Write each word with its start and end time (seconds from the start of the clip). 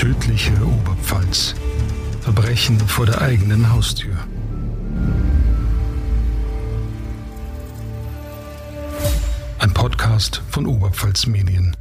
Tödliche 0.00 0.54
Oberpfalz. 0.64 1.54
Verbrechen 2.22 2.80
vor 2.80 3.04
der 3.04 3.20
eigenen 3.20 3.70
Haustür. 3.70 4.16
Ein 9.58 9.74
Podcast 9.74 10.42
von 10.48 10.64
Oberpfalz 10.64 11.26
Medien. 11.26 11.76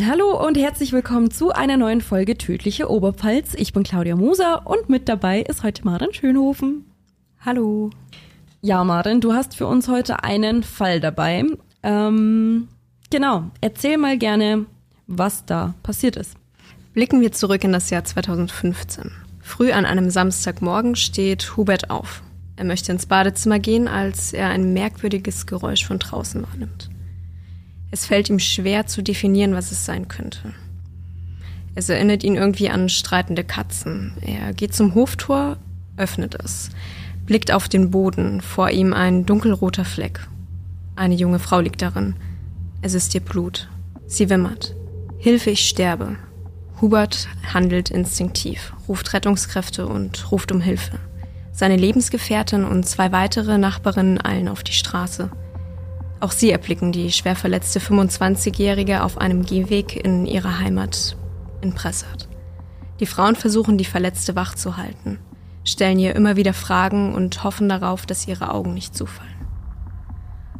Hallo 0.00 0.42
und 0.42 0.56
herzlich 0.56 0.92
willkommen 0.92 1.30
zu 1.30 1.52
einer 1.52 1.76
neuen 1.76 2.00
Folge 2.00 2.38
Tödliche 2.38 2.90
Oberpfalz. 2.90 3.52
Ich 3.52 3.74
bin 3.74 3.82
Claudia 3.82 4.16
Moser 4.16 4.66
und 4.66 4.88
mit 4.88 5.10
dabei 5.10 5.42
ist 5.42 5.62
heute 5.62 5.84
Maren 5.84 6.14
Schönhofen. 6.14 6.86
Hallo. 7.44 7.90
Ja, 8.62 8.84
Maren, 8.84 9.20
du 9.20 9.34
hast 9.34 9.54
für 9.54 9.66
uns 9.66 9.88
heute 9.88 10.24
einen 10.24 10.62
Fall 10.62 10.98
dabei. 10.98 11.44
Ähm, 11.82 12.68
genau, 13.10 13.50
erzähl 13.60 13.98
mal 13.98 14.16
gerne, 14.16 14.64
was 15.06 15.44
da 15.44 15.74
passiert 15.82 16.16
ist. 16.16 16.38
Blicken 16.94 17.20
wir 17.20 17.32
zurück 17.32 17.62
in 17.64 17.72
das 17.72 17.90
Jahr 17.90 18.04
2015. 18.04 19.10
Früh 19.40 19.72
an 19.72 19.84
einem 19.84 20.08
Samstagmorgen 20.08 20.96
steht 20.96 21.56
Hubert 21.56 21.90
auf. 21.90 22.22
Er 22.56 22.64
möchte 22.64 22.92
ins 22.92 23.04
Badezimmer 23.04 23.58
gehen, 23.58 23.86
als 23.88 24.32
er 24.32 24.48
ein 24.48 24.72
merkwürdiges 24.72 25.46
Geräusch 25.46 25.84
von 25.84 25.98
draußen 25.98 26.42
wahrnimmt. 26.42 26.88
Es 27.90 28.06
fällt 28.06 28.30
ihm 28.30 28.38
schwer 28.38 28.86
zu 28.86 29.02
definieren, 29.02 29.54
was 29.54 29.70
es 29.70 29.84
sein 29.84 30.08
könnte. 30.08 30.54
Es 31.74 31.90
erinnert 31.90 32.24
ihn 32.24 32.36
irgendwie 32.36 32.70
an 32.70 32.88
streitende 32.88 33.44
Katzen. 33.44 34.14
Er 34.22 34.54
geht 34.54 34.72
zum 34.72 34.94
Hoftor, 34.94 35.58
öffnet 35.98 36.36
es 36.42 36.70
blickt 37.26 37.52
auf 37.52 37.68
den 37.68 37.90
Boden, 37.90 38.40
vor 38.40 38.70
ihm 38.70 38.92
ein 38.92 39.26
dunkelroter 39.26 39.84
Fleck. 39.84 40.20
Eine 40.96 41.14
junge 41.14 41.38
Frau 41.38 41.60
liegt 41.60 41.82
darin. 41.82 42.14
Es 42.82 42.94
ist 42.94 43.14
ihr 43.14 43.20
Blut. 43.20 43.68
Sie 44.06 44.28
wimmert. 44.28 44.74
Hilfe, 45.18 45.50
ich 45.50 45.66
sterbe. 45.68 46.16
Hubert 46.80 47.28
handelt 47.52 47.90
instinktiv, 47.90 48.72
ruft 48.88 49.12
Rettungskräfte 49.12 49.86
und 49.86 50.30
ruft 50.32 50.52
um 50.52 50.60
Hilfe. 50.60 50.98
Seine 51.52 51.76
Lebensgefährtin 51.76 52.64
und 52.64 52.84
zwei 52.84 53.12
weitere 53.12 53.58
Nachbarinnen 53.58 54.24
eilen 54.24 54.48
auf 54.48 54.62
die 54.62 54.72
Straße. 54.72 55.30
Auch 56.20 56.32
sie 56.32 56.50
erblicken 56.50 56.92
die 56.92 57.12
schwer 57.12 57.36
verletzte 57.36 57.80
25-Jährige 57.80 59.02
auf 59.02 59.18
einem 59.18 59.44
Gehweg 59.44 59.96
in 59.96 60.26
ihrer 60.26 60.58
Heimat 60.58 61.16
in 61.60 61.74
Pressart. 61.74 62.28
Die 63.00 63.06
Frauen 63.06 63.36
versuchen, 63.36 63.78
die 63.78 63.84
Verletzte 63.84 64.34
wach 64.34 64.54
zu 64.54 64.76
halten 64.76 65.18
stellen 65.64 65.98
ihr 65.98 66.14
immer 66.14 66.36
wieder 66.36 66.52
Fragen 66.52 67.14
und 67.14 67.42
hoffen 67.42 67.68
darauf, 67.68 68.06
dass 68.06 68.28
ihre 68.28 68.52
Augen 68.52 68.74
nicht 68.74 68.94
zufallen. 68.94 69.32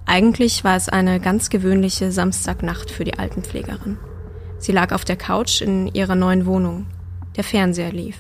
Eigentlich 0.07 0.65
war 0.65 0.77
es 0.77 0.89
eine 0.89 1.21
ganz 1.21 1.51
gewöhnliche 1.51 2.11
Samstagnacht 2.11 2.91
für 2.91 3.05
die 3.05 3.19
Altenpflegerin. 3.19 3.99
Sie 4.65 4.73
lag 4.73 4.93
auf 4.93 5.05
der 5.05 5.17
Couch 5.17 5.61
in 5.61 5.89
ihrer 5.89 6.15
neuen 6.15 6.47
Wohnung. 6.47 6.87
Der 7.37 7.45
Fernseher 7.45 7.93
lief. 7.93 8.17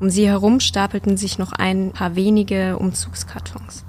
Um 0.00 0.10
sie 0.10 0.26
herum 0.26 0.60
stapelten 0.60 1.16
sich 1.16 1.38
noch 1.38 1.52
ein 1.52 1.92
paar 1.92 2.14
wenige 2.14 2.76
Umzugskartons. 2.76 3.86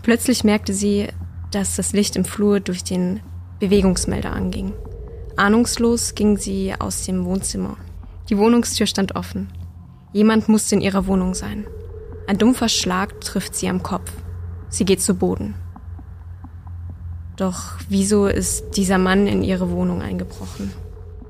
Plötzlich 0.00 0.44
merkte 0.44 0.72
sie, 0.72 1.08
dass 1.50 1.76
das 1.76 1.92
Licht 1.92 2.16
im 2.16 2.24
Flur 2.24 2.60
durch 2.60 2.84
den 2.84 3.20
Bewegungsmelder 3.60 4.32
anging. 4.32 4.72
Ahnungslos 5.36 6.14
ging 6.14 6.38
sie 6.38 6.72
aus 6.78 7.04
dem 7.04 7.26
Wohnzimmer. 7.26 7.76
Die 8.30 8.38
Wohnungstür 8.38 8.86
stand 8.86 9.14
offen. 9.14 9.52
Jemand 10.14 10.48
musste 10.48 10.76
in 10.76 10.80
ihrer 10.80 11.06
Wohnung 11.06 11.34
sein. 11.34 11.66
Ein 12.26 12.38
dumpfer 12.38 12.70
Schlag 12.70 13.20
trifft 13.20 13.54
sie 13.54 13.68
am 13.68 13.82
Kopf. 13.82 14.10
Sie 14.70 14.86
geht 14.86 15.02
zu 15.02 15.12
Boden. 15.12 15.54
Doch 17.36 17.74
wieso 17.90 18.26
ist 18.26 18.78
dieser 18.78 18.96
Mann 18.96 19.26
in 19.26 19.42
ihre 19.42 19.70
Wohnung 19.70 20.00
eingebrochen? 20.00 20.72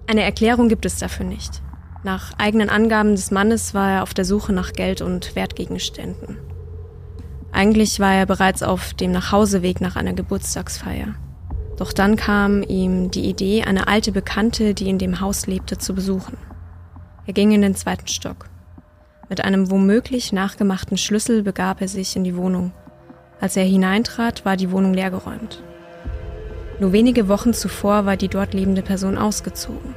Eine 0.09 0.23
Erklärung 0.23 0.69
gibt 0.69 0.87
es 0.87 0.99
dafür 0.99 1.27
nicht. 1.27 1.63
Nach 2.05 2.33
eigenen 2.39 2.71
Angaben 2.71 3.17
des 3.17 3.33
Mannes 3.33 3.75
war 3.75 3.91
er 3.91 4.03
auf 4.05 4.15
der 4.15 4.25
Suche 4.25 4.53
nach 4.53 4.73
Geld 4.73 5.01
und 5.01 5.35
Wertgegenständen. 5.35 6.39
Eigentlich 7.51 7.99
war 7.99 8.15
er 8.15 8.27
bereits 8.27 8.63
auf 8.63 8.95
dem 8.95 9.11
Nachhauseweg 9.11 9.81
nach 9.81 9.97
einer 9.97 10.13
Geburtstagsfeier. 10.13 11.15
Doch 11.77 11.93
dann 11.93 12.15
kam 12.17 12.63
ihm 12.63 13.11
die 13.11 13.29
Idee, 13.29 13.65
eine 13.65 13.89
alte 13.89 14.13
Bekannte, 14.13 14.75
die 14.75 14.89
in 14.89 14.99
dem 14.99 15.21
Haus 15.21 15.47
lebte, 15.47 15.77
zu 15.77 15.95
besuchen. 15.95 16.37
Er 17.27 17.33
ging 17.33 17.51
in 17.51 17.63
den 17.63 17.75
zweiten 17.75 18.07
Stock. 18.07 18.49
Mit 19.29 19.45
einem 19.45 19.71
womöglich 19.71 20.33
nachgemachten 20.33 20.97
Schlüssel 20.97 21.43
begab 21.43 21.81
er 21.81 21.89
sich 21.89 22.15
in 22.15 22.23
die 22.23 22.37
Wohnung. 22.37 22.73
Als 23.41 23.57
er 23.57 23.65
hineintrat, 23.65 24.45
war 24.45 24.57
die 24.57 24.71
Wohnung 24.71 24.95
leergeräumt. 24.95 25.65
Nur 26.79 26.93
wenige 26.93 27.29
Wochen 27.29 27.55
zuvor 27.55 28.05
war 28.05 28.17
die 28.17 28.29
dort 28.29 28.53
lebende 28.53 28.83
Person 28.83 29.17
ausgezogen. 29.17 29.95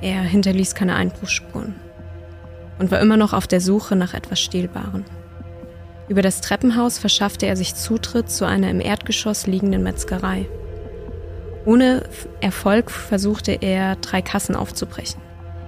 Er 0.00 0.20
hinterließ 0.20 0.74
keine 0.74 0.94
Einbruchsspuren 0.94 1.74
und 2.78 2.90
war 2.90 3.00
immer 3.00 3.16
noch 3.16 3.32
auf 3.32 3.46
der 3.46 3.60
Suche 3.60 3.96
nach 3.96 4.14
etwas 4.14 4.40
Stehlbaren. 4.40 5.04
Über 6.08 6.22
das 6.22 6.40
Treppenhaus 6.40 6.98
verschaffte 6.98 7.46
er 7.46 7.56
sich 7.56 7.74
Zutritt 7.74 8.30
zu 8.30 8.46
einer 8.46 8.70
im 8.70 8.80
Erdgeschoss 8.80 9.46
liegenden 9.46 9.82
Metzgerei. 9.82 10.46
Ohne 11.64 12.02
Erfolg 12.40 12.90
versuchte 12.90 13.52
er, 13.52 13.96
drei 13.96 14.22
Kassen 14.22 14.56
aufzubrechen. 14.56 15.20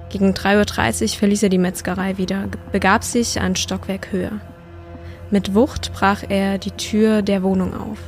Gegen 0.08 0.32
3.30 0.32 1.02
Uhr 1.02 1.08
verließ 1.18 1.42
er 1.42 1.48
die 1.50 1.58
Metzgerei 1.58 2.16
wieder, 2.16 2.48
begab 2.72 3.04
sich 3.04 3.40
ein 3.40 3.56
Stockwerk 3.56 4.12
höher. 4.12 4.40
Mit 5.30 5.54
Wucht 5.54 5.92
brach 5.92 6.24
er 6.28 6.58
die 6.58 6.72
Tür 6.72 7.22
der 7.22 7.42
Wohnung 7.42 7.74
auf. 7.74 7.98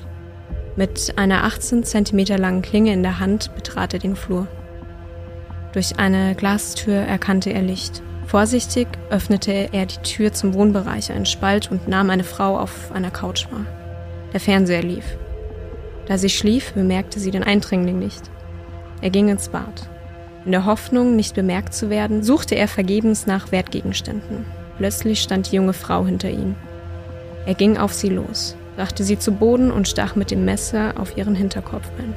Mit 0.75 1.15
einer 1.17 1.45
18 1.45 1.85
cm 1.85 2.39
langen 2.39 2.63
Klinge 2.63 2.95
in 2.95 3.03
der 3.03 3.19
Hand 3.19 3.55
betrat 3.55 3.93
er 3.93 4.01
den 4.01 4.17
Flur. 4.17 4.47
Durch 5.73 5.99
eine 5.99 6.35
Glastür 6.35 6.95
erkannte 6.95 7.53
er 7.53 7.61
Licht. 7.61 8.03
Vorsichtig 8.27 8.89
öffnete 9.11 9.69
er 9.73 9.85
die 9.85 9.99
Tür 9.99 10.33
zum 10.33 10.55
Wohnbereich, 10.55 11.13
einen 11.13 11.27
Spalt 11.27 11.71
und 11.71 11.89
nahm 11.89 12.09
eine 12.09 12.25
Frau 12.25 12.59
auf 12.59 12.91
einer 12.93 13.11
Couch 13.11 13.47
wahr. 13.51 13.67
Der 14.33 14.41
Fernseher 14.41 14.83
lief. 14.83 15.05
Da 16.07 16.17
sie 16.17 16.31
schlief, 16.31 16.73
bemerkte 16.73 17.21
sie 17.21 17.31
den 17.31 17.45
Eindringling 17.45 17.99
nicht. 17.99 18.31
Er 19.03 19.11
ging 19.11 19.29
ins 19.29 19.51
Bad. 19.51 19.91
In 20.47 20.53
der 20.53 20.65
Hoffnung, 20.65 21.17
nicht 21.17 21.35
bemerkt 21.35 21.75
zu 21.75 21.91
werden, 21.91 22.23
suchte 22.23 22.55
er 22.55 22.67
vergebens 22.67 23.27
nach 23.27 23.53
Wertgegenständen. 23.53 24.47
Plötzlich 24.79 25.21
stand 25.21 25.53
die 25.53 25.57
junge 25.57 25.75
Frau 25.75 26.07
hinter 26.07 26.31
ihm. 26.31 26.55
Er 27.45 27.55
ging 27.55 27.77
auf 27.77 27.93
sie 27.93 28.09
los, 28.09 28.57
brachte 28.77 29.05
sie 29.05 29.19
zu 29.19 29.33
Boden 29.33 29.71
und 29.71 29.89
stach 29.89 30.17
mit 30.17 30.31
dem 30.31 30.45
Messer 30.45 30.95
auf 30.99 31.17
ihren 31.17 31.35
Hinterkopf 31.35 31.89
ein. 31.99 32.15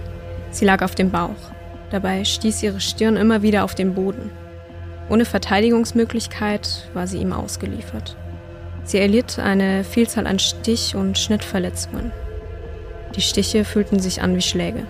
Sie 0.52 0.66
lag 0.66 0.82
auf 0.82 0.96
dem 0.96 1.12
Bauch. 1.12 1.52
Dabei 1.90 2.24
stieß 2.24 2.64
ihre 2.64 2.80
Stirn 2.80 3.18
immer 3.18 3.42
wieder 3.42 3.64
auf 3.64 3.76
den 3.76 3.94
Boden. 3.94 4.32
Ohne 5.10 5.26
Verteidigungsmöglichkeit 5.26 6.90
war 6.94 7.08
sie 7.08 7.20
ihm 7.20 7.34
ausgeliefert. 7.34 8.16
Sie 8.84 9.00
erlitt 9.00 9.40
eine 9.40 9.84
Vielzahl 9.84 10.28
an 10.28 10.40
Stich- 10.40 10.96
und 10.96 11.18
Schnittverletzungen. 11.18 12.12
Die 13.16 13.22
Stiche 13.22 13.66
fühlten 13.66 14.00
sich 14.00 14.22
an 14.22 14.36
wie 14.36 14.42
Schläge. 14.42 14.84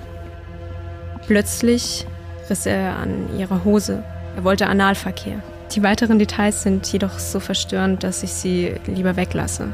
Plötzlich 1.28 2.06
riss 2.50 2.66
er 2.66 2.98
an 2.98 3.38
ihrer 3.38 3.64
Hose. 3.64 4.04
Er 4.36 4.44
wollte 4.44 4.68
Analverkehr. 4.68 5.42
Die 5.74 5.84
weiteren 5.84 6.20
Details 6.20 6.64
sind 6.64 6.92
jedoch 6.92 7.20
so 7.20 7.40
verstörend, 7.40 8.04
dass 8.04 8.24
ich 8.24 8.32
sie 8.32 8.76
lieber 8.86 9.16
weglasse. 9.16 9.74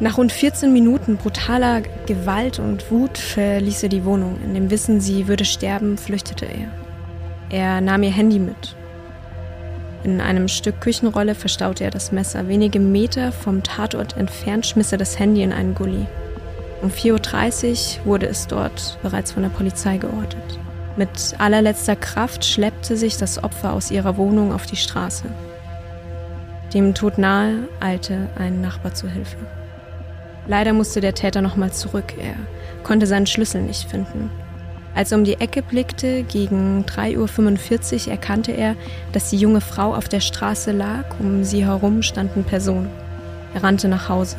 Nach 0.00 0.16
rund 0.16 0.32
14 0.32 0.72
Minuten 0.72 1.18
brutaler 1.18 1.82
Gewalt 2.06 2.58
und 2.58 2.90
Wut 2.90 3.18
verließ 3.18 3.82
er 3.82 3.90
die 3.90 4.06
Wohnung. 4.06 4.40
In 4.42 4.54
dem 4.54 4.70
Wissen, 4.70 4.98
sie 4.98 5.28
würde 5.28 5.44
sterben, 5.44 5.98
flüchtete 5.98 6.46
er. 6.46 6.70
Er 7.50 7.82
nahm 7.82 8.02
ihr 8.02 8.10
Handy 8.10 8.38
mit. 8.38 8.76
In 10.02 10.22
einem 10.22 10.48
Stück 10.48 10.80
Küchenrolle 10.80 11.34
verstaute 11.34 11.84
er 11.84 11.90
das 11.90 12.12
Messer. 12.12 12.48
Wenige 12.48 12.80
Meter 12.80 13.30
vom 13.30 13.62
Tatort 13.62 14.16
entfernt 14.16 14.64
schmiss 14.64 14.90
er 14.90 14.96
das 14.96 15.18
Handy 15.18 15.42
in 15.42 15.52
einen 15.52 15.74
Gully. 15.74 16.06
Um 16.80 16.88
4.30 16.88 17.98
Uhr 17.98 18.06
wurde 18.06 18.26
es 18.26 18.46
dort 18.46 18.98
bereits 19.02 19.32
von 19.32 19.42
der 19.42 19.50
Polizei 19.50 19.98
geortet. 19.98 20.58
Mit 20.96 21.34
allerletzter 21.36 21.96
Kraft 21.96 22.46
schleppte 22.46 22.96
sich 22.96 23.18
das 23.18 23.44
Opfer 23.44 23.74
aus 23.74 23.90
ihrer 23.90 24.16
Wohnung 24.16 24.54
auf 24.54 24.64
die 24.64 24.76
Straße. 24.76 25.26
Dem 26.72 26.94
Tod 26.94 27.18
nahe 27.18 27.68
eilte 27.80 28.30
ein 28.38 28.62
Nachbar 28.62 28.94
zu 28.94 29.06
Hilfe. 29.06 29.36
Leider 30.46 30.72
musste 30.72 31.00
der 31.00 31.14
Täter 31.14 31.42
nochmal 31.42 31.72
zurück. 31.72 32.14
Er 32.18 32.34
konnte 32.82 33.06
seinen 33.06 33.26
Schlüssel 33.26 33.62
nicht 33.62 33.88
finden. 33.88 34.30
Als 34.94 35.12
er 35.12 35.18
um 35.18 35.24
die 35.24 35.40
Ecke 35.40 35.62
blickte, 35.62 36.24
gegen 36.24 36.84
3.45 36.84 38.06
Uhr, 38.06 38.12
erkannte 38.12 38.52
er, 38.52 38.74
dass 39.12 39.30
die 39.30 39.36
junge 39.36 39.60
Frau 39.60 39.94
auf 39.94 40.08
der 40.08 40.20
Straße 40.20 40.72
lag. 40.72 41.04
Um 41.20 41.44
sie 41.44 41.64
herum 41.64 42.02
standen 42.02 42.44
Personen. 42.44 42.90
Er 43.54 43.62
rannte 43.62 43.88
nach 43.88 44.08
Hause, 44.08 44.36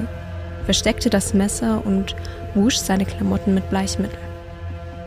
versteckte 0.65 1.09
das 1.09 1.33
Messer 1.33 1.85
und 1.85 2.15
wusch 2.53 2.77
seine 2.77 3.05
Klamotten 3.05 3.53
mit 3.53 3.69
Bleichmittel. 3.69 4.19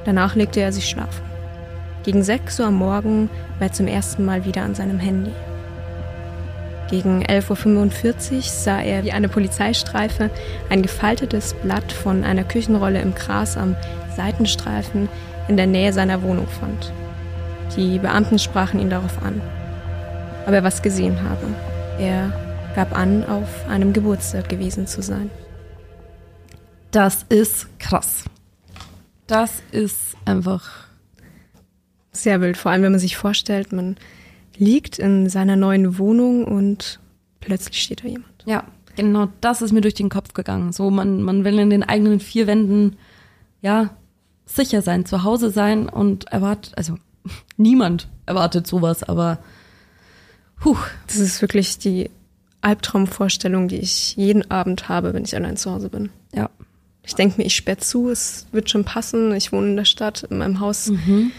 Danach 0.04 0.34
legte 0.34 0.60
er 0.60 0.72
sich 0.72 0.88
schlafen. 0.88 1.22
Gegen 2.04 2.22
6 2.22 2.60
Uhr 2.60 2.66
am 2.66 2.74
Morgen 2.74 3.30
war 3.58 3.68
er 3.68 3.72
zum 3.72 3.86
ersten 3.86 4.24
Mal 4.24 4.44
wieder 4.44 4.62
an 4.62 4.74
seinem 4.74 4.98
Handy. 4.98 5.32
Gegen 6.90 7.24
11.45 7.24 8.34
Uhr 8.36 8.42
sah 8.42 8.80
er, 8.80 9.04
wie 9.04 9.12
eine 9.12 9.28
Polizeistreife 9.28 10.30
ein 10.68 10.82
gefaltetes 10.82 11.54
Blatt 11.54 11.92
von 11.92 12.24
einer 12.24 12.44
Küchenrolle 12.44 13.00
im 13.00 13.14
Gras 13.14 13.56
am 13.56 13.74
Seitenstreifen 14.16 15.08
in 15.48 15.56
der 15.56 15.66
Nähe 15.66 15.92
seiner 15.92 16.22
Wohnung 16.22 16.46
fand. 16.46 16.92
Die 17.76 17.98
Beamten 17.98 18.38
sprachen 18.38 18.80
ihn 18.80 18.90
darauf 18.90 19.22
an. 19.22 19.40
ob 20.46 20.52
er 20.52 20.64
was 20.64 20.82
gesehen 20.82 21.22
habe. 21.22 21.46
Er 21.98 22.32
gab 22.74 22.96
an, 22.96 23.24
auf 23.24 23.68
einem 23.68 23.92
Geburtstag 23.92 24.48
gewesen 24.48 24.86
zu 24.86 25.02
sein. 25.02 25.30
Das 26.90 27.24
ist 27.28 27.66
krass. 27.78 28.24
Das 29.26 29.62
ist 29.72 30.16
einfach 30.24 30.86
sehr 32.12 32.40
wild, 32.40 32.56
vor 32.56 32.70
allem 32.70 32.82
wenn 32.82 32.92
man 32.92 33.00
sich 33.00 33.16
vorstellt, 33.16 33.72
man 33.72 33.96
liegt 34.56 34.98
in 34.98 35.28
seiner 35.28 35.56
neuen 35.56 35.98
Wohnung 35.98 36.44
und 36.44 37.00
plötzlich 37.40 37.82
steht 37.82 38.04
da 38.04 38.08
jemand. 38.08 38.44
Ja, 38.46 38.64
genau 38.96 39.28
das 39.40 39.62
ist 39.62 39.72
mir 39.72 39.80
durch 39.80 39.94
den 39.94 40.08
Kopf 40.08 40.34
gegangen. 40.34 40.72
So, 40.72 40.90
man, 40.90 41.22
man 41.22 41.44
will 41.44 41.58
in 41.58 41.70
den 41.70 41.82
eigenen 41.82 42.20
vier 42.20 42.46
Wänden, 42.46 42.96
ja, 43.60 43.90
sicher 44.46 44.82
sein, 44.82 45.06
zu 45.06 45.24
Hause 45.24 45.50
sein 45.50 45.88
und 45.88 46.24
erwartet, 46.26 46.74
also 46.76 46.96
niemand 47.56 48.08
erwartet 48.26 48.66
sowas, 48.66 49.02
aber 49.02 49.38
Puh. 50.64 50.78
Das 51.06 51.16
ist 51.16 51.42
wirklich 51.42 51.78
die 51.78 52.10
Albtraumvorstellung, 52.62 53.68
die 53.68 53.76
ich 53.76 54.16
jeden 54.16 54.50
Abend 54.50 54.88
habe, 54.88 55.12
wenn 55.12 55.24
ich 55.24 55.36
allein 55.36 55.58
zu 55.58 55.70
Hause 55.70 55.90
bin. 55.90 56.08
Ja. 56.34 56.48
Ich 57.04 57.14
denke 57.14 57.36
mir, 57.36 57.44
ich 57.46 57.54
sperre 57.54 57.76
zu, 57.76 58.08
es 58.08 58.46
wird 58.50 58.70
schon 58.70 58.84
passen. 58.84 59.34
Ich 59.34 59.52
wohne 59.52 59.68
in 59.68 59.76
der 59.76 59.84
Stadt, 59.84 60.22
in 60.22 60.38
meinem 60.38 60.60
Haus 60.60 60.88
mhm. 60.88 61.32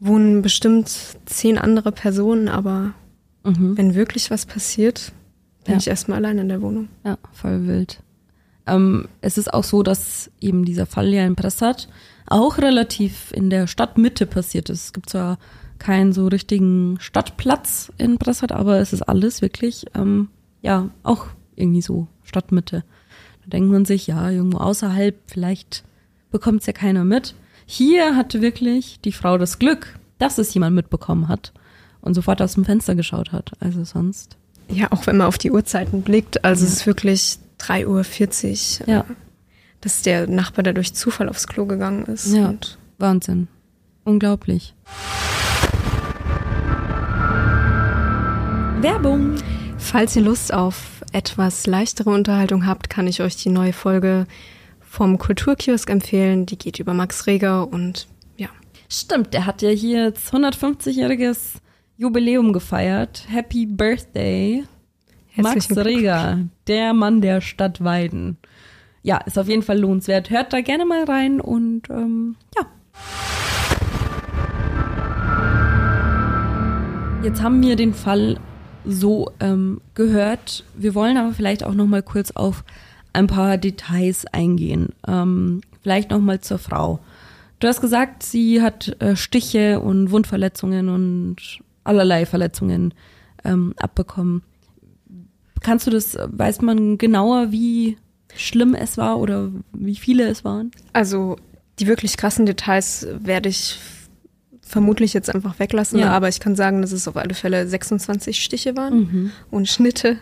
Wohnen 0.00 0.42
bestimmt 0.42 0.88
zehn 1.26 1.58
andere 1.58 1.92
Personen, 1.92 2.48
aber 2.48 2.94
mhm. 3.44 3.76
wenn 3.76 3.94
wirklich 3.94 4.30
was 4.30 4.46
passiert, 4.46 5.12
bin 5.64 5.74
ja. 5.74 5.78
ich 5.78 5.88
erstmal 5.88 6.18
allein 6.18 6.38
in 6.38 6.48
der 6.48 6.62
Wohnung. 6.62 6.88
Ja, 7.04 7.18
voll 7.32 7.66
wild. 7.66 8.02
Ähm, 8.66 9.08
es 9.20 9.38
ist 9.38 9.52
auch 9.52 9.64
so, 9.64 9.82
dass 9.82 10.30
eben 10.40 10.64
dieser 10.64 10.86
Fall 10.86 11.12
ja 11.12 11.26
in 11.26 11.36
Pressat 11.36 11.88
auch 12.26 12.58
relativ 12.58 13.32
in 13.32 13.50
der 13.50 13.66
Stadtmitte 13.66 14.26
passiert 14.26 14.70
ist. 14.70 14.84
Es 14.84 14.92
gibt 14.92 15.10
zwar 15.10 15.38
keinen 15.78 16.12
so 16.12 16.28
richtigen 16.28 16.98
Stadtplatz 17.00 17.92
in 17.98 18.18
Pressat, 18.18 18.52
aber 18.52 18.78
es 18.78 18.92
ist 18.92 19.02
alles 19.02 19.42
wirklich, 19.42 19.86
ähm, 19.94 20.28
ja, 20.62 20.90
auch 21.02 21.26
irgendwie 21.56 21.82
so 21.82 22.06
Stadtmitte. 22.22 22.84
Da 23.42 23.50
denkt 23.50 23.70
man 23.70 23.84
sich, 23.84 24.06
ja, 24.06 24.30
irgendwo 24.30 24.58
außerhalb, 24.58 25.16
vielleicht 25.26 25.84
bekommt 26.30 26.60
es 26.60 26.66
ja 26.66 26.72
keiner 26.72 27.04
mit. 27.04 27.34
Hier 27.72 28.16
hatte 28.16 28.42
wirklich 28.42 28.98
die 29.04 29.12
Frau 29.12 29.38
das 29.38 29.60
Glück, 29.60 29.96
dass 30.18 30.38
es 30.38 30.52
jemand 30.54 30.74
mitbekommen 30.74 31.28
hat 31.28 31.52
und 32.00 32.14
sofort 32.14 32.42
aus 32.42 32.54
dem 32.54 32.64
Fenster 32.64 32.96
geschaut 32.96 33.30
hat. 33.30 33.52
Also 33.60 33.84
sonst. 33.84 34.36
Ja, 34.68 34.88
auch 34.90 35.06
wenn 35.06 35.18
man 35.18 35.28
auf 35.28 35.38
die 35.38 35.52
Uhrzeiten 35.52 36.02
blickt, 36.02 36.44
also 36.44 36.64
ja. 36.64 36.68
es 36.68 36.78
ist 36.78 36.86
wirklich 36.88 37.38
3.40 37.60 38.80
Uhr. 38.80 38.88
Ja. 38.88 39.04
Dass 39.82 40.02
der 40.02 40.26
Nachbar 40.26 40.64
da 40.64 40.72
durch 40.72 40.94
Zufall 40.94 41.28
aufs 41.28 41.46
Klo 41.46 41.64
gegangen 41.64 42.06
ist. 42.06 42.34
Ja, 42.34 42.52
Wahnsinn. 42.98 43.46
Unglaublich. 44.02 44.74
Werbung. 48.80 49.36
Falls 49.78 50.16
ihr 50.16 50.22
Lust 50.22 50.52
auf 50.52 51.04
etwas 51.12 51.68
leichtere 51.68 52.10
Unterhaltung 52.10 52.66
habt, 52.66 52.90
kann 52.90 53.06
ich 53.06 53.22
euch 53.22 53.36
die 53.36 53.48
neue 53.48 53.72
Folge 53.72 54.26
vom 54.90 55.18
Kulturkiosk 55.18 55.88
empfehlen. 55.88 56.46
Die 56.46 56.58
geht 56.58 56.80
über 56.80 56.94
Max 56.94 57.28
Reger 57.28 57.72
und 57.72 58.08
ja. 58.36 58.48
Stimmt, 58.88 59.32
der 59.32 59.46
hat 59.46 59.62
ja 59.62 59.70
hier 59.70 60.06
jetzt 60.06 60.34
150-jähriges 60.34 61.60
Jubiläum 61.96 62.52
gefeiert. 62.52 63.24
Happy 63.28 63.66
Birthday. 63.66 64.64
Max 65.36 65.70
Reger, 65.76 66.40
der 66.66 66.92
Mann 66.92 67.20
der 67.20 67.40
Stadt 67.40 67.84
Weiden. 67.84 68.36
Ja, 69.02 69.18
ist 69.18 69.38
auf 69.38 69.46
jeden 69.46 69.62
Fall 69.62 69.78
lohnenswert. 69.78 70.28
Hört 70.28 70.52
da 70.52 70.60
gerne 70.60 70.84
mal 70.84 71.04
rein 71.04 71.40
und 71.40 71.88
ähm, 71.88 72.34
ja. 72.56 72.66
Jetzt 77.22 77.40
haben 77.40 77.62
wir 77.62 77.76
den 77.76 77.94
Fall 77.94 78.40
so 78.84 79.30
ähm, 79.38 79.80
gehört. 79.94 80.64
Wir 80.74 80.96
wollen 80.96 81.16
aber 81.16 81.32
vielleicht 81.32 81.62
auch 81.62 81.74
noch 81.74 81.86
mal 81.86 82.02
kurz 82.02 82.32
auf 82.32 82.64
ein 83.12 83.26
paar 83.26 83.58
Details 83.58 84.26
eingehen. 84.26 84.90
Ähm, 85.06 85.60
vielleicht 85.82 86.10
noch 86.10 86.20
mal 86.20 86.40
zur 86.40 86.58
Frau. 86.58 87.00
Du 87.58 87.68
hast 87.68 87.80
gesagt, 87.80 88.22
sie 88.22 88.62
hat 88.62 88.96
äh, 89.00 89.16
Stiche 89.16 89.80
und 89.80 90.10
Wundverletzungen 90.10 90.88
und 90.88 91.36
allerlei 91.84 92.26
Verletzungen 92.26 92.94
ähm, 93.44 93.74
abbekommen. 93.76 94.42
Kannst 95.60 95.86
du 95.86 95.90
das, 95.90 96.16
weiß 96.18 96.62
man 96.62 96.96
genauer, 96.96 97.52
wie 97.52 97.98
schlimm 98.34 98.74
es 98.74 98.96
war 98.96 99.18
oder 99.18 99.50
wie 99.72 99.96
viele 99.96 100.26
es 100.28 100.44
waren? 100.44 100.70
Also 100.92 101.36
die 101.78 101.86
wirklich 101.86 102.16
krassen 102.16 102.46
Details 102.46 103.06
werde 103.18 103.48
ich 103.48 103.78
vermutlich 104.62 105.12
jetzt 105.12 105.34
einfach 105.34 105.58
weglassen, 105.58 105.98
ja. 105.98 106.10
aber 106.10 106.28
ich 106.28 106.38
kann 106.38 106.54
sagen, 106.54 106.80
dass 106.80 106.92
es 106.92 107.08
auf 107.08 107.16
alle 107.16 107.34
Fälle 107.34 107.66
26 107.66 108.42
Stiche 108.42 108.76
waren 108.76 108.98
mhm. 108.98 109.30
und 109.50 109.68
Schnitte 109.68 110.18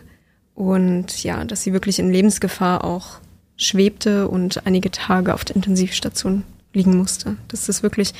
und 0.59 1.23
ja, 1.23 1.45
dass 1.45 1.63
sie 1.63 1.71
wirklich 1.71 1.99
in 1.99 2.11
Lebensgefahr 2.11 2.83
auch 2.83 3.19
schwebte 3.55 4.27
und 4.27 4.67
einige 4.67 4.91
Tage 4.91 5.33
auf 5.33 5.45
der 5.45 5.55
Intensivstation 5.55 6.43
liegen 6.73 6.97
musste. 6.97 7.37
Dass 7.47 7.67
das 7.67 7.81
wirklich 7.81 8.13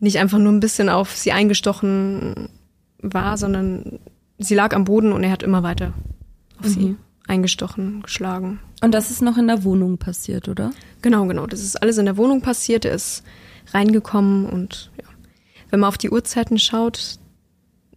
nicht 0.00 0.18
einfach 0.18 0.38
nur 0.38 0.50
ein 0.50 0.58
bisschen 0.58 0.88
auf 0.88 1.16
sie 1.16 1.30
eingestochen 1.30 2.48
war, 2.98 3.38
sondern 3.38 4.00
sie 4.38 4.56
lag 4.56 4.74
am 4.74 4.86
Boden 4.86 5.12
und 5.12 5.22
er 5.22 5.30
hat 5.30 5.44
immer 5.44 5.62
weiter 5.62 5.92
auf 6.58 6.66
mhm. 6.66 6.70
sie 6.70 6.96
eingestochen, 7.28 8.02
geschlagen. 8.02 8.58
Und 8.82 8.92
das 8.92 9.12
ist 9.12 9.22
noch 9.22 9.38
in 9.38 9.46
der 9.46 9.62
Wohnung 9.62 9.98
passiert, 9.98 10.48
oder? 10.48 10.72
Genau, 11.00 11.26
genau. 11.26 11.46
Das 11.46 11.60
ist 11.60 11.80
alles 11.80 11.96
in 11.98 12.06
der 12.06 12.16
Wohnung 12.16 12.40
passiert. 12.40 12.84
Er 12.84 12.94
ist 12.94 13.22
reingekommen 13.72 14.46
und 14.46 14.90
ja, 15.00 15.08
wenn 15.70 15.78
man 15.78 15.88
auf 15.88 15.98
die 15.98 16.10
Uhrzeiten 16.10 16.58
schaut, 16.58 17.20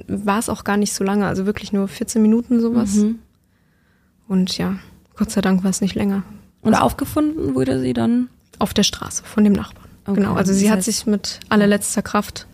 war 0.07 0.37
es 0.37 0.49
auch 0.49 0.63
gar 0.63 0.77
nicht 0.77 0.93
so 0.93 1.03
lange, 1.03 1.25
also 1.25 1.47
wirklich 1.47 1.73
nur 1.73 1.87
14 1.87 2.21
Minuten 2.21 2.61
sowas. 2.61 2.93
Mhm. 2.93 3.17
Und 4.29 4.57
ja, 4.57 4.75
Gott 5.17 5.31
sei 5.31 5.41
Dank 5.41 5.63
war 5.63 5.71
es 5.71 5.81
nicht 5.81 5.95
länger. 5.95 6.23
Und 6.61 6.75
aufgefunden 6.75 7.55
wurde 7.55 7.81
sie 7.81 7.93
dann? 7.93 8.29
Auf 8.59 8.73
der 8.73 8.83
Straße 8.83 9.23
von 9.23 9.43
dem 9.43 9.53
Nachbarn. 9.53 9.89
Okay, 10.05 10.21
genau, 10.21 10.35
also 10.35 10.53
sie 10.53 10.71
hat 10.71 10.83
sich 10.83 11.05
mit 11.05 11.39
allerletzter 11.49 12.01
Kraft 12.01 12.47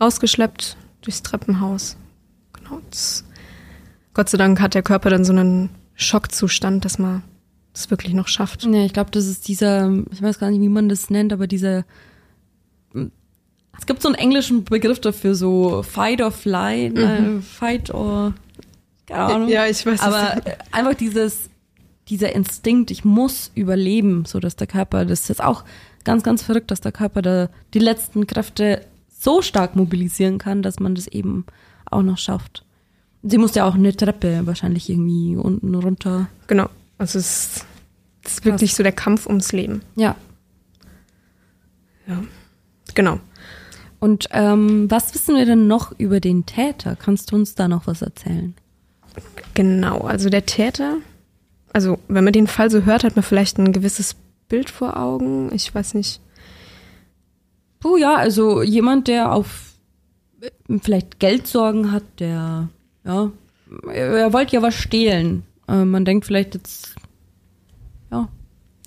rausgeschleppt 0.00 0.76
durchs 1.02 1.22
Treppenhaus. 1.22 1.96
Genau. 2.52 2.80
Das, 2.90 3.24
Gott 4.14 4.28
sei 4.28 4.38
Dank 4.38 4.60
hat 4.60 4.74
der 4.74 4.82
Körper 4.82 5.10
dann 5.10 5.24
so 5.24 5.32
einen 5.32 5.70
Schockzustand, 5.94 6.84
dass 6.84 6.98
man 6.98 7.22
das 7.72 7.90
wirklich 7.90 8.14
noch 8.14 8.28
schafft. 8.28 8.64
Ja, 8.64 8.84
ich 8.84 8.92
glaube, 8.92 9.10
das 9.10 9.26
ist 9.26 9.46
dieser, 9.46 9.92
ich 10.10 10.20
weiß 10.20 10.38
gar 10.38 10.50
nicht, 10.50 10.60
wie 10.60 10.68
man 10.68 10.88
das 10.88 11.08
nennt, 11.08 11.32
aber 11.32 11.46
dieser 11.46 11.84
es 13.78 13.86
gibt 13.86 14.02
so 14.02 14.08
einen 14.08 14.16
englischen 14.16 14.64
Begriff 14.64 15.00
dafür, 15.00 15.34
so 15.34 15.82
Fight 15.82 16.20
or 16.20 16.30
Fly, 16.30 16.90
mhm. 16.90 16.98
äh, 16.98 17.40
Fight 17.40 17.92
or 17.92 18.34
keine 19.06 19.34
Ahnung. 19.34 19.48
Ja, 19.48 19.66
ich 19.66 19.84
weiß. 19.84 20.00
Aber 20.00 20.40
einfach 20.70 20.94
dieses, 20.94 21.50
dieser 22.08 22.34
Instinkt, 22.34 22.90
ich 22.90 23.04
muss 23.04 23.50
überleben, 23.54 24.24
so 24.24 24.40
dass 24.40 24.56
der 24.56 24.66
Körper, 24.66 25.04
das 25.04 25.20
ist 25.20 25.28
jetzt 25.28 25.42
auch 25.42 25.64
ganz, 26.04 26.22
ganz 26.22 26.42
verrückt, 26.42 26.70
dass 26.70 26.80
der 26.80 26.92
Körper 26.92 27.22
da 27.22 27.48
die 27.74 27.78
letzten 27.78 28.26
Kräfte 28.26 28.84
so 29.08 29.42
stark 29.42 29.76
mobilisieren 29.76 30.38
kann, 30.38 30.62
dass 30.62 30.80
man 30.80 30.94
das 30.94 31.06
eben 31.06 31.46
auch 31.90 32.02
noch 32.02 32.18
schafft. 32.18 32.64
Sie 33.22 33.38
musste 33.38 33.60
ja 33.60 33.68
auch 33.68 33.76
eine 33.76 33.94
Treppe 33.94 34.46
wahrscheinlich 34.46 34.90
irgendwie 34.90 35.36
unten 35.36 35.74
runter. 35.74 36.28
Genau. 36.48 36.68
Also 36.98 37.18
es 37.18 37.54
ist, 37.54 37.66
es 38.24 38.32
ist 38.32 38.44
wirklich 38.44 38.74
so 38.74 38.82
der 38.82 38.92
Kampf 38.92 39.26
ums 39.26 39.52
Leben. 39.52 39.82
Ja. 39.94 40.16
Ja. 42.08 42.22
Genau. 42.94 43.20
Und 44.00 44.28
ähm, 44.32 44.90
was 44.90 45.14
wissen 45.14 45.36
wir 45.36 45.46
denn 45.46 45.68
noch 45.68 45.92
über 45.98 46.18
den 46.18 46.44
Täter? 46.46 46.96
Kannst 46.96 47.30
du 47.30 47.36
uns 47.36 47.54
da 47.54 47.68
noch 47.68 47.86
was 47.86 48.02
erzählen? 48.02 48.54
Genau, 49.54 50.00
also 50.00 50.30
der 50.30 50.46
Täter, 50.46 50.98
also 51.72 51.98
wenn 52.08 52.24
man 52.24 52.32
den 52.32 52.46
Fall 52.46 52.70
so 52.70 52.84
hört, 52.84 53.04
hat 53.04 53.16
man 53.16 53.22
vielleicht 53.22 53.58
ein 53.58 53.72
gewisses 53.72 54.16
Bild 54.48 54.70
vor 54.70 54.96
Augen. 54.96 55.50
Ich 55.54 55.74
weiß 55.74 55.94
nicht. 55.94 56.20
Oh 57.84 57.96
ja, 57.96 58.16
also 58.16 58.62
jemand, 58.62 59.08
der 59.08 59.32
auf 59.32 59.72
vielleicht 60.82 61.20
Geldsorgen 61.20 61.92
hat, 61.92 62.04
der, 62.18 62.68
ja, 63.04 63.30
er 63.92 64.32
wollte 64.32 64.56
ja 64.56 64.62
was 64.62 64.74
stehlen. 64.74 65.44
Äh, 65.68 65.84
man 65.84 66.04
denkt 66.04 66.26
vielleicht 66.26 66.54
jetzt, 66.54 66.94
ja, 68.10 68.28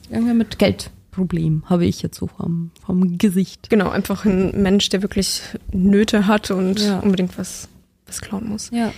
irgendwer 0.10 0.34
mit 0.34 0.60
Geld. 0.60 0.91
Problem, 1.12 1.63
habe 1.67 1.86
ich 1.86 2.01
jetzt 2.01 2.17
so 2.17 2.27
vom, 2.27 2.72
vom 2.86 3.17
Gesicht. 3.17 3.70
Genau, 3.70 3.89
einfach 3.89 4.25
ein 4.25 4.62
Mensch, 4.62 4.89
der 4.89 5.01
wirklich 5.01 5.41
Nöte 5.72 6.27
hat 6.27 6.51
und 6.51 6.82
ja. 6.82 7.00
unbedingt 7.00 7.38
was, 7.38 7.70
was 8.05 8.20
klauen 8.20 8.50
muss. 8.50 8.70
Ja. 8.72 8.91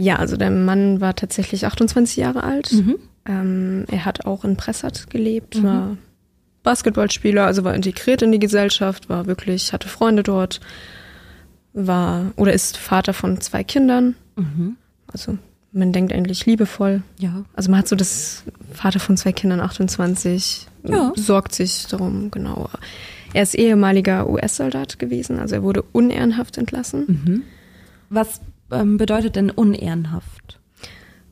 Ja, 0.00 0.16
also 0.16 0.38
der 0.38 0.50
Mann 0.50 1.02
war 1.02 1.14
tatsächlich 1.14 1.66
28 1.66 2.16
Jahre 2.16 2.42
alt. 2.42 2.72
Mhm. 2.72 2.96
Ähm, 3.26 3.84
er 3.90 4.06
hat 4.06 4.24
auch 4.24 4.44
in 4.44 4.56
Pressat 4.56 5.10
gelebt, 5.10 5.56
mhm. 5.56 5.64
war 5.64 5.96
Basketballspieler, 6.62 7.44
also 7.44 7.64
war 7.64 7.74
integriert 7.74 8.22
in 8.22 8.32
die 8.32 8.38
Gesellschaft, 8.38 9.10
war 9.10 9.26
wirklich, 9.26 9.74
hatte 9.74 9.88
Freunde 9.88 10.22
dort, 10.22 10.60
war 11.74 12.32
oder 12.36 12.54
ist 12.54 12.78
Vater 12.78 13.12
von 13.12 13.42
zwei 13.42 13.62
Kindern. 13.62 14.16
Mhm. 14.36 14.76
Also 15.12 15.36
man 15.70 15.92
denkt 15.92 16.14
eigentlich 16.14 16.46
liebevoll. 16.46 17.02
Ja. 17.18 17.44
Also 17.54 17.70
man 17.70 17.80
hat 17.80 17.88
so 17.88 17.94
das 17.94 18.44
Vater 18.72 19.00
von 19.00 19.18
zwei 19.18 19.32
Kindern, 19.32 19.60
28, 19.60 20.66
ja. 20.88 21.12
sorgt 21.14 21.54
sich 21.54 21.86
darum, 21.88 22.30
genau. 22.30 22.70
Er 23.34 23.42
ist 23.42 23.54
ehemaliger 23.54 24.30
US-Soldat 24.30 24.98
gewesen, 24.98 25.38
also 25.38 25.56
er 25.56 25.62
wurde 25.62 25.82
unehrenhaft 25.92 26.56
entlassen. 26.56 27.04
Mhm. 27.06 27.42
Was 28.08 28.40
bedeutet 28.70 29.36
denn 29.36 29.50
unehrenhaft? 29.50 30.58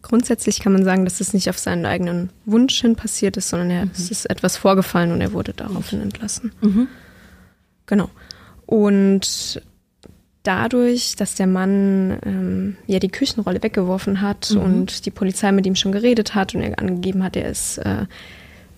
Grundsätzlich 0.02 0.60
kann 0.60 0.72
man 0.72 0.84
sagen, 0.84 1.04
dass 1.04 1.20
es 1.20 1.34
nicht 1.34 1.50
auf 1.50 1.58
seinen 1.58 1.84
eigenen 1.84 2.30
Wunsch 2.44 2.80
hin 2.80 2.96
passiert 2.96 3.36
ist, 3.36 3.48
sondern 3.48 3.70
er, 3.70 3.84
mhm. 3.86 3.90
es 3.94 4.10
ist 4.10 4.26
etwas 4.30 4.56
vorgefallen 4.56 5.12
und 5.12 5.20
er 5.20 5.32
wurde 5.32 5.52
daraufhin 5.52 6.00
entlassen. 6.00 6.52
Mhm. 6.60 6.88
Genau. 7.86 8.10
Und 8.64 9.62
dadurch, 10.42 11.16
dass 11.16 11.34
der 11.34 11.46
Mann 11.46 12.18
ähm, 12.24 12.76
ja 12.86 12.98
die 12.98 13.10
Küchenrolle 13.10 13.62
weggeworfen 13.62 14.20
hat 14.20 14.52
mhm. 14.52 14.60
und 14.60 15.06
die 15.06 15.10
Polizei 15.10 15.52
mit 15.52 15.66
ihm 15.66 15.74
schon 15.74 15.92
geredet 15.92 16.34
hat 16.34 16.54
und 16.54 16.62
er 16.62 16.78
angegeben 16.78 17.22
hat, 17.22 17.36
er 17.36 17.50
ist 17.50 17.78
äh, 17.78 18.06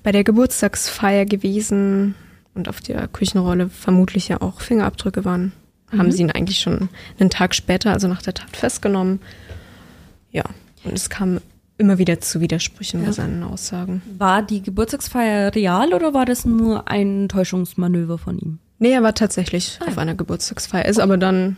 bei 0.03 0.13
der 0.13 0.25
Geburtstagsfeier 0.25 1.27
gewesen 1.27 2.15
und 2.55 2.69
auf 2.69 2.81
der 2.81 3.07
Küchenrolle 3.09 3.69
vermutlich 3.69 4.29
ja 4.29 4.41
auch 4.41 4.61
Fingerabdrücke 4.61 5.25
waren, 5.25 5.53
mhm. 5.91 5.99
haben 5.99 6.13
sie 6.13 6.23
ihn 6.23 6.31
eigentlich 6.31 6.59
schon 6.59 6.89
einen 7.19 7.31
Tag 7.31 7.55
später, 7.55 7.93
also 7.93 8.09
nach 8.09 8.23
der 8.23 8.35
Tat, 8.35 8.57
festgenommen. 8.57 9.21
Ja, 10.31 10.45
und 10.85 10.95
es 10.95 11.11
kam 11.11 11.41
immer 11.79 11.99
wieder 11.99 12.21
zu 12.21 12.41
Widersprüchen 12.41 13.01
ja. 13.01 13.07
bei 13.07 13.13
seinen 13.13 13.43
Aussagen. 13.43 14.03
War 14.19 14.43
die 14.43 14.63
Geburtstagsfeier 14.63 15.55
real 15.55 15.95
oder 15.95 16.15
war 16.15 16.27
das 16.27 16.45
nur 16.45 16.89
ein 16.89 17.29
Täuschungsmanöver 17.29 18.19
von 18.19 18.39
ihm? 18.39 18.59
Nee, 18.79 18.93
er 18.93 19.03
war 19.03 19.15
tatsächlich 19.15 19.79
ah, 19.81 19.89
auf 19.89 19.99
einer 19.99 20.15
Geburtstagsfeier, 20.15 20.85
ist 20.85 21.01
aber 21.01 21.17
dann 21.17 21.57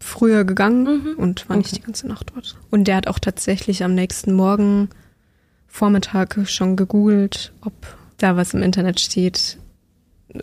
früher 0.00 0.44
gegangen 0.44 0.84
mhm. 0.84 1.14
und 1.16 1.48
war 1.48 1.56
okay. 1.56 1.64
nicht 1.64 1.76
die 1.76 1.82
ganze 1.82 2.06
Nacht 2.06 2.32
dort. 2.34 2.56
Und 2.70 2.84
der 2.84 2.96
hat 2.96 3.08
auch 3.08 3.18
tatsächlich 3.18 3.82
am 3.82 3.94
nächsten 3.94 4.32
Morgen 4.32 4.90
Vormittag 5.66 6.38
schon 6.46 6.76
gegoogelt, 6.76 7.52
ob 7.60 7.74
da 8.16 8.36
was 8.36 8.54
im 8.54 8.62
Internet 8.62 9.00
steht 9.00 9.58
äh, 10.34 10.40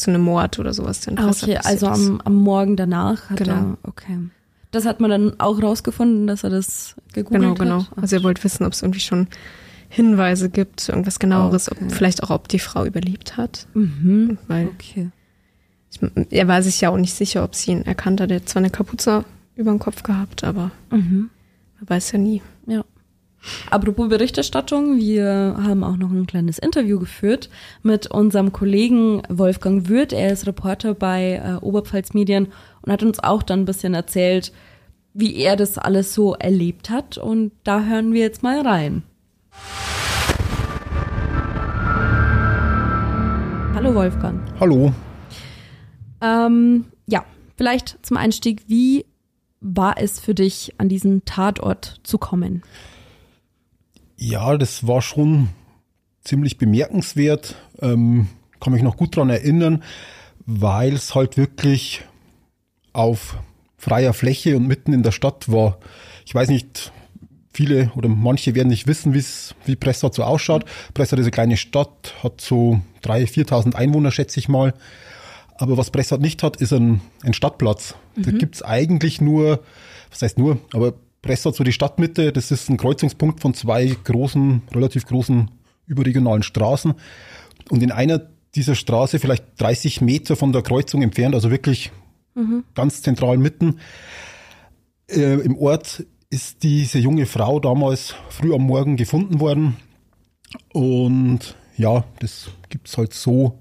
zu 0.00 0.10
einem 0.10 0.22
Mord 0.22 0.58
oder 0.58 0.72
sowas. 0.72 1.00
Dann 1.00 1.18
ah, 1.18 1.28
okay, 1.28 1.58
also 1.62 1.86
am, 1.86 2.20
am 2.22 2.34
Morgen 2.34 2.76
danach 2.76 3.30
hat 3.30 3.38
genau. 3.38 3.52
er, 3.52 3.78
okay. 3.82 4.18
Das 4.70 4.86
hat 4.86 5.00
man 5.00 5.10
dann 5.10 5.40
auch 5.40 5.60
rausgefunden, 5.60 6.26
dass 6.26 6.44
er 6.44 6.50
das 6.50 6.94
gegoogelt 7.12 7.42
genau, 7.42 7.50
hat? 7.50 7.58
Genau, 7.58 7.78
genau. 7.78 8.00
Also 8.00 8.16
er 8.16 8.22
wollte 8.22 8.44
wissen, 8.44 8.64
ob 8.64 8.72
es 8.72 8.82
irgendwie 8.82 9.00
schon 9.00 9.26
Hinweise 9.88 10.48
gibt, 10.48 10.88
irgendwas 10.88 11.18
genaueres, 11.18 11.70
okay. 11.70 11.84
ob, 11.84 11.92
vielleicht 11.92 12.22
auch, 12.22 12.30
ob 12.30 12.48
die 12.48 12.60
Frau 12.60 12.84
überlebt 12.84 13.36
hat. 13.36 13.66
Mhm. 13.74 14.38
Weil 14.46 14.68
okay. 14.68 15.10
Ich, 15.90 16.00
er 16.30 16.46
war 16.46 16.62
sich 16.62 16.80
ja 16.80 16.90
auch 16.90 16.96
nicht 16.96 17.14
sicher, 17.14 17.42
ob 17.42 17.56
sie 17.56 17.72
ihn 17.72 17.82
erkannt 17.82 18.20
hat. 18.20 18.30
Er 18.30 18.36
hat 18.36 18.48
zwar 18.48 18.60
eine 18.60 18.70
Kapuze 18.70 19.24
über 19.56 19.72
dem 19.72 19.80
Kopf 19.80 20.04
gehabt, 20.04 20.44
aber 20.44 20.70
mhm. 20.90 21.30
man 21.80 21.88
weiß 21.88 22.12
ja 22.12 22.18
nie. 22.18 22.40
Ja. 22.66 22.84
Apropos 23.70 24.08
Berichterstattung, 24.08 24.98
wir 24.98 25.56
haben 25.62 25.82
auch 25.82 25.96
noch 25.96 26.10
ein 26.10 26.26
kleines 26.26 26.58
Interview 26.58 26.98
geführt 26.98 27.48
mit 27.82 28.06
unserem 28.06 28.52
Kollegen 28.52 29.22
Wolfgang 29.28 29.88
Würth. 29.88 30.12
Er 30.12 30.32
ist 30.32 30.46
Reporter 30.46 30.94
bei 30.94 31.40
äh, 31.42 31.64
Oberpfalz 31.64 32.12
Medien 32.12 32.48
und 32.82 32.92
hat 32.92 33.02
uns 33.02 33.18
auch 33.18 33.42
dann 33.42 33.60
ein 33.60 33.64
bisschen 33.64 33.94
erzählt, 33.94 34.52
wie 35.14 35.36
er 35.36 35.56
das 35.56 35.78
alles 35.78 36.14
so 36.14 36.34
erlebt 36.34 36.90
hat. 36.90 37.16
Und 37.16 37.52
da 37.64 37.84
hören 37.84 38.12
wir 38.12 38.20
jetzt 38.20 38.42
mal 38.42 38.60
rein. 38.60 39.02
Hallo 43.74 43.94
Wolfgang. 43.94 44.40
Hallo. 44.60 44.92
Ähm, 46.20 46.84
ja, 47.06 47.24
vielleicht 47.56 48.04
zum 48.04 48.18
Einstieg, 48.18 48.64
wie 48.66 49.06
war 49.62 49.96
es 49.96 50.20
für 50.20 50.34
dich, 50.34 50.74
an 50.78 50.88
diesen 50.88 51.24
Tatort 51.24 52.00
zu 52.02 52.18
kommen? 52.18 52.62
Ja, 54.20 54.58
das 54.58 54.86
war 54.86 55.00
schon 55.00 55.48
ziemlich 56.22 56.58
bemerkenswert. 56.58 57.54
Ähm, 57.80 58.28
kann 58.60 58.74
mich 58.74 58.82
noch 58.82 58.98
gut 58.98 59.16
daran 59.16 59.30
erinnern, 59.30 59.82
weil 60.44 60.92
es 60.92 61.14
halt 61.14 61.38
wirklich 61.38 62.02
auf 62.92 63.38
freier 63.78 64.12
Fläche 64.12 64.58
und 64.58 64.66
mitten 64.66 64.92
in 64.92 65.02
der 65.02 65.12
Stadt 65.12 65.50
war. 65.50 65.78
Ich 66.26 66.34
weiß 66.34 66.50
nicht, 66.50 66.92
viele 67.50 67.92
oder 67.96 68.10
manche 68.10 68.54
werden 68.54 68.68
nicht 68.68 68.86
wissen, 68.86 69.14
wie 69.14 69.76
Pressau 69.76 70.12
so 70.12 70.22
ausschaut. 70.22 70.66
Pressau 70.92 71.16
ist 71.16 71.22
eine 71.22 71.30
kleine 71.30 71.56
Stadt, 71.56 72.14
hat 72.22 72.42
so 72.42 72.82
3.000, 73.02 73.48
4.000 73.48 73.74
Einwohner, 73.74 74.10
schätze 74.10 74.38
ich 74.38 74.50
mal. 74.50 74.74
Aber 75.56 75.78
was 75.78 75.90
Pressau 75.90 76.18
nicht 76.18 76.42
hat, 76.42 76.58
ist 76.58 76.74
ein, 76.74 77.00
ein 77.22 77.32
Stadtplatz. 77.32 77.94
Mhm. 78.16 78.22
Da 78.22 78.30
gibt's 78.32 78.60
eigentlich 78.60 79.22
nur, 79.22 79.64
was 80.10 80.20
heißt 80.20 80.36
nur, 80.36 80.58
aber 80.74 80.92
Pressau 81.22 81.52
so 81.52 81.64
die 81.64 81.72
Stadtmitte, 81.72 82.32
das 82.32 82.50
ist 82.50 82.68
ein 82.70 82.76
Kreuzungspunkt 82.76 83.40
von 83.40 83.54
zwei 83.54 83.86
großen, 83.86 84.62
relativ 84.72 85.06
großen 85.06 85.50
überregionalen 85.86 86.42
Straßen. 86.42 86.94
Und 87.68 87.82
in 87.82 87.92
einer 87.92 88.20
dieser 88.54 88.74
Straße, 88.74 89.18
vielleicht 89.18 89.60
30 89.60 90.00
Meter 90.00 90.36
von 90.36 90.52
der 90.52 90.62
Kreuzung 90.62 91.02
entfernt, 91.02 91.34
also 91.34 91.50
wirklich 91.50 91.92
mhm. 92.34 92.64
ganz 92.74 93.02
zentral 93.02 93.38
mitten, 93.38 93.80
äh, 95.08 95.40
im 95.40 95.56
Ort 95.56 96.04
ist 96.30 96.62
diese 96.62 96.98
junge 96.98 97.26
Frau 97.26 97.60
damals 97.60 98.14
früh 98.30 98.54
am 98.54 98.62
Morgen 98.62 98.96
gefunden 98.96 99.40
worden. 99.40 99.76
Und 100.72 101.56
ja, 101.76 102.04
das 102.20 102.50
gibt's 102.68 102.96
halt 102.96 103.14
so 103.14 103.58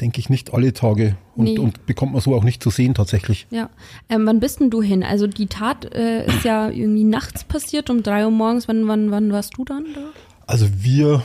denke 0.00 0.20
ich, 0.20 0.28
nicht 0.28 0.52
alle 0.52 0.72
Tage 0.72 1.16
und, 1.34 1.44
nee. 1.44 1.58
und 1.58 1.86
bekommt 1.86 2.12
man 2.12 2.20
so 2.20 2.34
auch 2.34 2.44
nicht 2.44 2.62
zu 2.62 2.70
sehen 2.70 2.94
tatsächlich. 2.94 3.46
Ja. 3.50 3.70
Ähm, 4.08 4.26
wann 4.26 4.40
bist 4.40 4.60
denn 4.60 4.70
du 4.70 4.82
hin? 4.82 5.02
Also 5.02 5.26
die 5.26 5.46
Tat 5.46 5.94
äh, 5.94 6.26
ist 6.26 6.44
ja 6.44 6.68
irgendwie 6.68 7.04
nachts 7.04 7.44
passiert, 7.44 7.90
um 7.90 8.02
drei 8.02 8.24
Uhr 8.24 8.30
morgens. 8.30 8.68
Wann, 8.68 8.86
wann, 8.88 9.10
wann 9.10 9.32
warst 9.32 9.56
du 9.56 9.64
dann 9.64 9.86
da? 9.94 10.00
Also 10.46 10.66
wir 10.78 11.22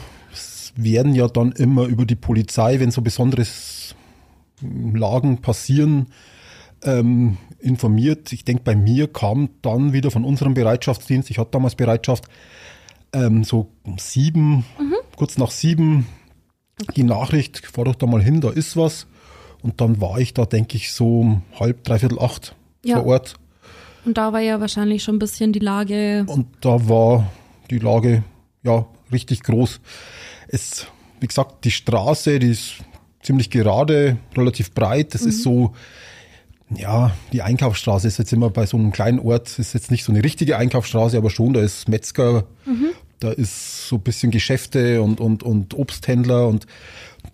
werden 0.74 1.14
ja 1.14 1.28
dann 1.28 1.52
immer 1.52 1.84
über 1.84 2.06
die 2.06 2.16
Polizei, 2.16 2.80
wenn 2.80 2.90
so 2.90 3.02
besonderes 3.02 3.94
Lagen 4.60 5.42
passieren, 5.42 6.06
ähm, 6.82 7.36
informiert. 7.58 8.32
Ich 8.32 8.44
denke, 8.44 8.62
bei 8.64 8.74
mir 8.74 9.12
kam 9.12 9.50
dann 9.60 9.92
wieder 9.92 10.10
von 10.10 10.24
unserem 10.24 10.54
Bereitschaftsdienst, 10.54 11.30
ich 11.30 11.38
hatte 11.38 11.52
damals 11.52 11.74
Bereitschaft, 11.74 12.24
ähm, 13.12 13.44
so 13.44 13.68
um 13.82 13.98
sieben, 13.98 14.64
mhm. 14.78 14.94
kurz 15.16 15.36
nach 15.36 15.50
sieben 15.50 16.06
die 16.96 17.02
Nachricht, 17.02 17.66
fahr 17.66 17.84
doch 17.84 17.94
da 17.94 18.06
mal 18.06 18.22
hin, 18.22 18.40
da 18.40 18.50
ist 18.50 18.76
was. 18.76 19.06
Und 19.62 19.80
dann 19.80 20.00
war 20.00 20.18
ich 20.18 20.34
da, 20.34 20.44
denke 20.44 20.76
ich, 20.76 20.92
so 20.92 21.20
um 21.20 21.42
halb, 21.58 21.84
dreiviertel 21.84 22.18
acht 22.18 22.54
ja. 22.84 22.96
vor 22.96 23.06
Ort. 23.06 23.34
Und 24.04 24.18
da 24.18 24.32
war 24.32 24.40
ja 24.40 24.60
wahrscheinlich 24.60 25.04
schon 25.04 25.16
ein 25.16 25.20
bisschen 25.20 25.52
die 25.52 25.60
Lage. 25.60 26.24
Und 26.26 26.46
da 26.60 26.88
war 26.88 27.30
die 27.70 27.78
Lage, 27.78 28.24
ja, 28.64 28.86
richtig 29.12 29.42
groß. 29.44 29.80
Es, 30.48 30.86
wie 31.20 31.28
gesagt, 31.28 31.64
die 31.64 31.70
Straße, 31.70 32.40
die 32.40 32.50
ist 32.50 32.78
ziemlich 33.22 33.50
gerade, 33.50 34.16
relativ 34.36 34.72
breit. 34.72 35.14
Das 35.14 35.22
mhm. 35.22 35.28
ist 35.28 35.42
so, 35.44 35.74
ja, 36.74 37.12
die 37.32 37.42
Einkaufsstraße 37.42 38.08
ist 38.08 38.18
jetzt 38.18 38.32
immer 38.32 38.50
bei 38.50 38.66
so 38.66 38.76
einem 38.76 38.90
kleinen 38.90 39.20
Ort, 39.20 39.56
ist 39.60 39.74
jetzt 39.74 39.92
nicht 39.92 40.02
so 40.02 40.10
eine 40.10 40.24
richtige 40.24 40.56
Einkaufsstraße, 40.56 41.16
aber 41.16 41.30
schon, 41.30 41.52
da 41.52 41.60
ist 41.60 41.88
Metzger, 41.88 42.46
mhm 42.64 42.90
da 43.22 43.30
ist 43.30 43.88
so 43.88 43.96
ein 43.96 44.02
bisschen 44.02 44.30
Geschäfte 44.30 45.02
und, 45.02 45.20
und, 45.20 45.42
und 45.42 45.74
Obsthändler 45.74 46.48
und 46.48 46.66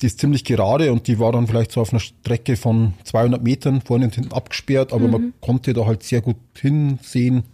die 0.02 0.07
ist 0.07 0.21
ziemlich 0.21 0.45
gerade 0.45 0.92
und 0.92 1.07
die 1.07 1.18
war 1.18 1.33
dann 1.33 1.47
vielleicht 1.47 1.73
so 1.73 1.80
auf 1.80 1.92
einer 1.92 2.00
Strecke 2.00 2.57
von 2.57 2.95
200 3.04 3.42
Metern 3.42 3.80
vorne 3.80 4.04
und 4.04 4.14
hinten 4.14 4.33
abgesperrt, 4.33 4.92
aber 4.92 5.07
mhm. 5.07 5.11
man 5.11 5.33
konnte 5.40 5.73
da 5.73 5.87
halt 5.87 6.02
sehr 6.02 6.21
gut 6.21 6.37
hinsehen. 6.61 7.45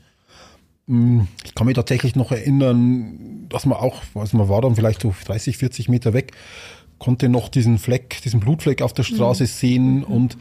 Hm, 0.88 1.28
ich 1.44 1.54
kann 1.54 1.66
mich 1.66 1.76
tatsächlich 1.76 2.16
noch 2.16 2.32
erinnern, 2.32 3.46
dass 3.48 3.66
man 3.66 3.78
auch, 3.78 4.02
also 4.14 4.36
man 4.36 4.48
war 4.48 4.60
dann 4.62 4.74
vielleicht 4.74 5.02
so 5.02 5.14
30, 5.24 5.56
40 5.58 5.88
Meter 5.88 6.12
weg, 6.12 6.32
konnte 6.98 7.28
noch 7.28 7.48
diesen 7.48 7.78
Fleck, 7.78 8.20
diesen 8.22 8.40
Blutfleck 8.40 8.82
auf 8.82 8.92
der 8.92 9.04
Straße 9.04 9.44
mhm. 9.44 9.48
sehen 9.48 9.94
mhm. 9.98 10.04
und 10.04 10.38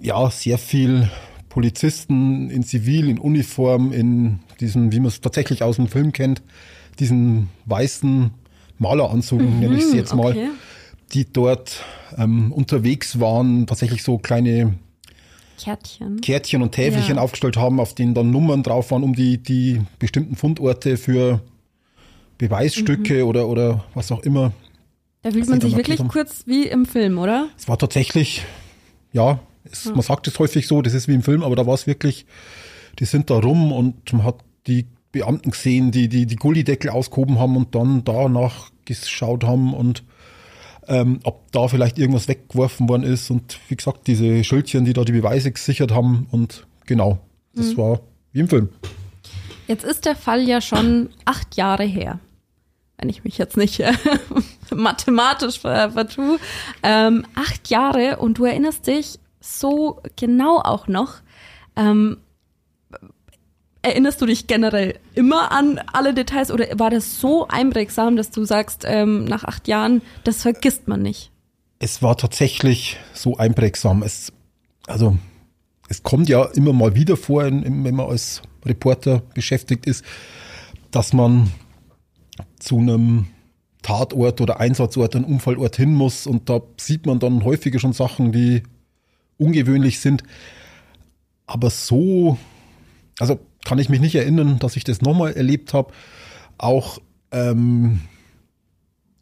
ja, 0.00 0.30
sehr 0.30 0.58
viel 0.58 1.10
Polizisten 1.58 2.50
in 2.50 2.62
Zivil, 2.62 3.08
in 3.08 3.18
Uniform, 3.18 3.92
in 3.92 4.38
diesem, 4.60 4.92
wie 4.92 5.00
man 5.00 5.08
es 5.08 5.20
tatsächlich 5.20 5.64
aus 5.64 5.74
dem 5.74 5.88
Film 5.88 6.12
kennt, 6.12 6.40
diesen 7.00 7.48
weißen 7.64 8.30
Maleranzug, 8.78 9.40
mhm, 9.40 9.58
nenne 9.58 9.76
ich 9.76 9.86
sie 9.86 9.96
jetzt 9.96 10.14
mal, 10.14 10.30
okay. 10.30 10.50
die 11.14 11.24
dort 11.32 11.84
ähm, 12.16 12.52
unterwegs 12.52 13.18
waren, 13.18 13.66
tatsächlich 13.66 14.04
so 14.04 14.18
kleine 14.18 14.74
Kärtchen, 15.60 16.20
Kärtchen 16.20 16.62
und 16.62 16.70
Täfelchen 16.76 17.16
ja. 17.16 17.22
aufgestellt 17.22 17.56
haben, 17.56 17.80
auf 17.80 17.92
denen 17.92 18.14
dann 18.14 18.30
Nummern 18.30 18.62
drauf 18.62 18.92
waren, 18.92 19.02
um 19.02 19.16
die, 19.16 19.38
die 19.38 19.80
bestimmten 19.98 20.36
Fundorte 20.36 20.96
für 20.96 21.40
Beweisstücke 22.38 23.24
mhm. 23.24 23.28
oder, 23.30 23.48
oder 23.48 23.84
was 23.94 24.12
auch 24.12 24.22
immer. 24.22 24.52
Da 25.22 25.32
fühlt 25.32 25.48
man 25.48 25.60
sich 25.60 25.74
wirklich 25.74 25.98
haben. 25.98 26.06
kurz 26.06 26.44
wie 26.46 26.68
im 26.68 26.86
Film, 26.86 27.18
oder? 27.18 27.48
Es 27.58 27.66
war 27.66 27.78
tatsächlich, 27.78 28.44
ja, 29.12 29.40
es, 29.72 29.84
ja. 29.84 29.92
man 29.92 30.02
sagt 30.02 30.26
es 30.28 30.38
häufig 30.38 30.66
so, 30.66 30.82
das 30.82 30.94
ist 30.94 31.08
wie 31.08 31.14
im 31.14 31.22
Film, 31.22 31.42
aber 31.42 31.56
da 31.56 31.66
war 31.66 31.74
es 31.74 31.86
wirklich, 31.86 32.26
die 32.98 33.04
sind 33.04 33.30
da 33.30 33.34
rum 33.38 33.72
und 33.72 34.12
man 34.12 34.24
hat 34.24 34.36
die 34.66 34.86
Beamten 35.12 35.50
gesehen, 35.50 35.90
die 35.90 36.08
die, 36.08 36.26
die 36.26 36.36
Gullideckel 36.36 36.90
ausgehoben 36.90 37.38
haben 37.38 37.56
und 37.56 37.74
dann 37.74 38.04
danach 38.04 38.70
geschaut 38.84 39.44
haben 39.44 39.74
und 39.74 40.02
ähm, 40.86 41.20
ob 41.22 41.52
da 41.52 41.68
vielleicht 41.68 41.98
irgendwas 41.98 42.28
weggeworfen 42.28 42.88
worden 42.88 43.02
ist 43.02 43.30
und 43.30 43.58
wie 43.68 43.76
gesagt, 43.76 44.06
diese 44.06 44.42
Schildchen, 44.42 44.84
die 44.84 44.94
da 44.94 45.04
die 45.04 45.12
Beweise 45.12 45.52
gesichert 45.52 45.92
haben 45.92 46.26
und 46.30 46.66
genau, 46.86 47.18
das 47.54 47.72
mhm. 47.72 47.76
war 47.76 48.00
wie 48.32 48.40
im 48.40 48.48
Film. 48.48 48.70
Jetzt 49.66 49.84
ist 49.84 50.06
der 50.06 50.16
Fall 50.16 50.48
ja 50.48 50.60
schon 50.60 51.10
acht 51.26 51.56
Jahre 51.56 51.84
her, 51.84 52.20
wenn 52.96 53.10
ich 53.10 53.22
mich 53.24 53.36
jetzt 53.36 53.56
nicht 53.56 53.80
äh, 53.80 53.92
mathematisch 54.74 55.60
vertue. 55.60 56.38
Ähm, 56.82 57.26
acht 57.34 57.68
Jahre 57.68 58.16
und 58.16 58.38
du 58.38 58.46
erinnerst 58.46 58.86
dich 58.86 59.18
so 59.48 60.00
genau 60.16 60.58
auch 60.58 60.88
noch, 60.88 61.16
ähm, 61.76 62.18
erinnerst 63.82 64.20
du 64.20 64.26
dich 64.26 64.46
generell 64.46 64.98
immer 65.14 65.52
an 65.52 65.80
alle 65.92 66.14
Details 66.14 66.50
oder 66.50 66.66
war 66.78 66.90
das 66.90 67.20
so 67.20 67.48
einprägsam, 67.48 68.16
dass 68.16 68.30
du 68.30 68.44
sagst, 68.44 68.84
ähm, 68.86 69.24
nach 69.24 69.44
acht 69.44 69.68
Jahren, 69.68 70.02
das 70.24 70.42
vergisst 70.42 70.88
man 70.88 71.02
nicht? 71.02 71.30
Es 71.78 72.02
war 72.02 72.16
tatsächlich 72.16 72.98
so 73.14 73.36
einprägsam. 73.36 74.02
Es, 74.02 74.32
also, 74.86 75.16
es 75.88 76.02
kommt 76.02 76.28
ja 76.28 76.44
immer 76.54 76.72
mal 76.72 76.94
wieder 76.94 77.16
vor, 77.16 77.44
wenn 77.44 77.94
man 77.94 78.06
als 78.06 78.42
Reporter 78.66 79.22
beschäftigt 79.34 79.86
ist, 79.86 80.04
dass 80.90 81.12
man 81.12 81.50
zu 82.58 82.78
einem 82.78 83.26
Tatort 83.82 84.40
oder 84.40 84.58
Einsatzort, 84.58 85.14
einen 85.14 85.24
Unfallort 85.24 85.76
hin 85.76 85.94
muss 85.94 86.26
und 86.26 86.50
da 86.50 86.60
sieht 86.78 87.06
man 87.06 87.20
dann 87.20 87.44
häufiger 87.44 87.78
schon 87.78 87.92
Sachen, 87.92 88.32
die 88.32 88.62
ungewöhnlich 89.38 90.00
sind. 90.00 90.22
Aber 91.46 91.70
so, 91.70 92.36
also 93.18 93.38
kann 93.64 93.78
ich 93.78 93.88
mich 93.88 94.00
nicht 94.00 94.14
erinnern, 94.14 94.58
dass 94.58 94.76
ich 94.76 94.84
das 94.84 95.02
nochmal 95.02 95.32
erlebt 95.32 95.72
habe. 95.74 95.92
Auch, 96.58 96.98
ähm, 97.32 98.00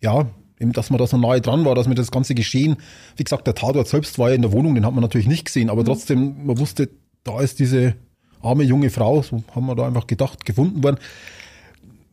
ja, 0.03 0.29
eben, 0.59 0.73
dass 0.73 0.91
man 0.91 0.99
da 0.99 1.07
so 1.07 1.17
nahe 1.17 1.41
dran 1.41 1.65
war, 1.65 1.75
dass 1.75 1.89
mir 1.89 1.95
das 1.95 2.11
ganze 2.11 2.35
Geschehen, 2.35 2.77
wie 3.17 3.25
gesagt, 3.25 3.47
der 3.47 3.55
Tatort 3.55 3.89
selbst 3.89 4.19
war 4.19 4.31
ja 4.31 4.35
in 4.35 4.43
der 4.43 4.53
Wohnung, 4.53 4.75
den 4.75 4.87
hat 4.87 4.95
man 4.95 5.03
natürlich 5.03 5.27
nicht 5.27 5.47
gesehen, 5.47 5.71
aber 5.71 5.83
mhm. 5.83 5.87
trotzdem, 5.87 6.47
man 6.47 6.59
wusste, 6.59 6.91
da 7.25 7.41
ist 7.41 7.59
diese 7.59 7.95
arme 8.41 8.63
junge 8.63 8.91
Frau, 8.91 9.23
so 9.23 9.43
haben 9.55 9.67
wir 9.67 9.75
da 9.75 9.87
einfach 9.87 10.07
gedacht, 10.07 10.45
gefunden 10.45 10.83
worden. 10.83 10.99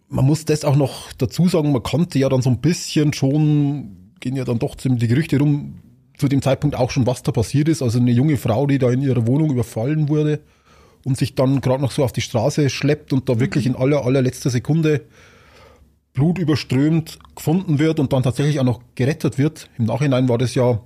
Man 0.09 0.25
muss 0.25 0.45
das 0.45 0.65
auch 0.65 0.75
noch 0.75 1.11
dazu 1.13 1.47
sagen, 1.47 1.71
man 1.71 1.83
konnte 1.83 2.19
ja 2.19 2.29
dann 2.29 2.41
so 2.41 2.49
ein 2.49 2.59
bisschen 2.59 3.13
schon, 3.13 4.11
gehen 4.19 4.35
ja 4.35 4.43
dann 4.43 4.59
doch 4.59 4.75
ziemlich 4.75 5.01
die 5.01 5.07
Gerüchte 5.07 5.39
rum, 5.39 5.79
zu 6.17 6.27
dem 6.27 6.41
Zeitpunkt 6.41 6.75
auch 6.75 6.91
schon, 6.91 7.07
was 7.07 7.23
da 7.23 7.31
passiert 7.31 7.67
ist. 7.67 7.81
Also 7.81 7.99
eine 7.99 8.11
junge 8.11 8.37
Frau, 8.37 8.67
die 8.67 8.77
da 8.77 8.91
in 8.91 9.01
ihrer 9.01 9.27
Wohnung 9.27 9.51
überfallen 9.51 10.09
wurde 10.09 10.41
und 11.03 11.17
sich 11.17 11.35
dann 11.35 11.61
gerade 11.61 11.81
noch 11.81 11.91
so 11.91 12.03
auf 12.03 12.11
die 12.11 12.21
Straße 12.21 12.69
schleppt 12.69 13.13
und 13.13 13.29
da 13.29 13.39
wirklich 13.39 13.65
in 13.65 13.75
aller, 13.75 14.05
allerletzter 14.05 14.49
Sekunde 14.49 15.01
blutüberströmt 16.13 17.19
gefunden 17.35 17.79
wird 17.79 17.99
und 17.99 18.13
dann 18.13 18.23
tatsächlich 18.23 18.59
auch 18.59 18.65
noch 18.65 18.81
gerettet 18.95 19.37
wird. 19.37 19.69
Im 19.77 19.85
Nachhinein 19.85 20.29
war 20.29 20.37
das 20.37 20.53
ja 20.53 20.79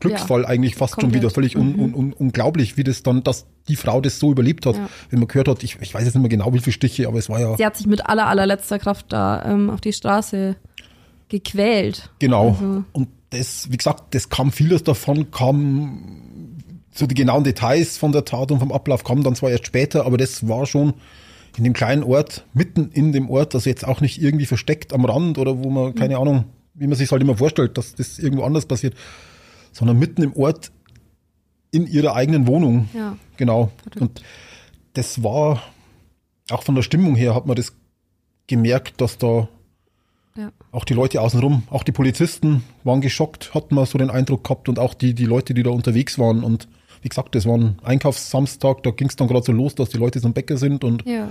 Glücksfall 0.00 0.42
ja, 0.42 0.48
eigentlich 0.48 0.74
fast 0.74 0.94
komplett. 0.94 1.14
schon 1.14 1.22
wieder 1.22 1.30
völlig 1.30 1.56
un, 1.56 1.74
un, 1.74 1.94
un, 1.94 2.12
unglaublich, 2.12 2.76
wie 2.76 2.84
das 2.84 3.02
dann, 3.02 3.22
dass 3.22 3.46
die 3.68 3.76
Frau 3.76 4.00
das 4.02 4.18
so 4.18 4.30
überlebt 4.30 4.66
hat. 4.66 4.76
Ja. 4.76 4.88
Wenn 5.08 5.20
man 5.20 5.28
gehört 5.28 5.48
hat, 5.48 5.62
ich, 5.62 5.78
ich 5.80 5.94
weiß 5.94 6.04
jetzt 6.04 6.14
nicht 6.14 6.22
mehr 6.22 6.28
genau, 6.28 6.52
wie 6.52 6.58
viele 6.58 6.72
Stiche, 6.72 7.08
aber 7.08 7.18
es 7.18 7.30
war 7.30 7.40
ja. 7.40 7.56
Sie 7.56 7.64
hat 7.64 7.76
sich 7.76 7.86
mit 7.86 8.06
aller, 8.06 8.26
allerletzter 8.26 8.78
Kraft 8.78 9.06
da 9.08 9.42
ähm, 9.46 9.70
auf 9.70 9.80
die 9.80 9.94
Straße 9.94 10.56
gequält. 11.28 12.10
Genau. 12.18 12.50
Also. 12.50 12.84
Und 12.92 13.08
das, 13.30 13.70
wie 13.70 13.76
gesagt, 13.76 14.14
das 14.14 14.28
kam 14.28 14.52
vieles 14.52 14.84
davon, 14.84 15.30
kam 15.30 16.56
so 16.92 17.06
die 17.06 17.14
genauen 17.14 17.44
Details 17.44 17.98
von 17.98 18.12
der 18.12 18.24
Tat 18.24 18.50
und 18.50 18.60
vom 18.60 18.72
Ablauf 18.72 19.04
kamen 19.04 19.22
dann 19.22 19.34
zwar 19.34 19.50
erst 19.50 19.66
später, 19.66 20.06
aber 20.06 20.16
das 20.16 20.48
war 20.48 20.66
schon 20.66 20.94
in 21.56 21.64
dem 21.64 21.72
kleinen 21.72 22.02
Ort, 22.02 22.44
mitten 22.52 22.90
in 22.92 23.12
dem 23.12 23.30
Ort, 23.30 23.54
also 23.54 23.68
jetzt 23.68 23.86
auch 23.86 24.00
nicht 24.00 24.20
irgendwie 24.20 24.46
versteckt 24.46 24.92
am 24.92 25.04
Rand 25.04 25.38
oder 25.38 25.62
wo 25.62 25.70
man, 25.70 25.94
keine 25.94 26.14
mhm. 26.14 26.20
Ahnung, 26.20 26.44
wie 26.74 26.86
man 26.86 26.96
sich 26.96 27.10
halt 27.10 27.22
immer 27.22 27.36
vorstellt, 27.36 27.78
dass 27.78 27.94
das 27.94 28.18
irgendwo 28.18 28.44
anders 28.44 28.66
passiert, 28.66 28.94
sondern 29.72 29.98
mitten 29.98 30.22
im 30.22 30.34
Ort 30.34 30.70
in 31.70 31.86
ihrer 31.86 32.14
eigenen 32.14 32.46
Wohnung. 32.46 32.88
Ja. 32.94 33.16
Genau. 33.36 33.70
Und 33.98 34.22
das 34.94 35.22
war, 35.22 35.62
auch 36.50 36.62
von 36.62 36.74
der 36.74 36.82
Stimmung 36.82 37.16
her 37.16 37.34
hat 37.34 37.46
man 37.46 37.56
das 37.56 37.72
gemerkt, 38.46 39.00
dass 39.00 39.18
da 39.18 39.48
ja. 40.36 40.52
auch 40.72 40.84
die 40.84 40.94
Leute 40.94 41.20
außenrum, 41.20 41.62
auch 41.70 41.82
die 41.82 41.92
Polizisten 41.92 42.62
waren 42.84 43.00
geschockt, 43.00 43.54
hat 43.54 43.72
man 43.72 43.86
so 43.86 43.98
den 43.98 44.10
Eindruck 44.10 44.44
gehabt 44.44 44.68
und 44.68 44.78
auch 44.78 44.94
die, 44.94 45.14
die 45.14 45.24
Leute, 45.24 45.54
die 45.54 45.62
da 45.62 45.70
unterwegs 45.70 46.18
waren. 46.18 46.44
Und 46.44 46.68
wie 47.02 47.08
gesagt, 47.08 47.34
das 47.34 47.46
war 47.46 47.56
ein 47.56 47.78
Einkaufssamstag, 47.82 48.82
da 48.82 48.90
ging 48.90 49.08
es 49.08 49.16
dann 49.16 49.28
gerade 49.28 49.44
so 49.44 49.52
los, 49.52 49.74
dass 49.74 49.90
die 49.90 49.98
Leute 49.98 50.20
zum 50.20 50.32
Bäcker 50.32 50.56
sind 50.56 50.84
und 50.84 51.04
ja, 51.06 51.28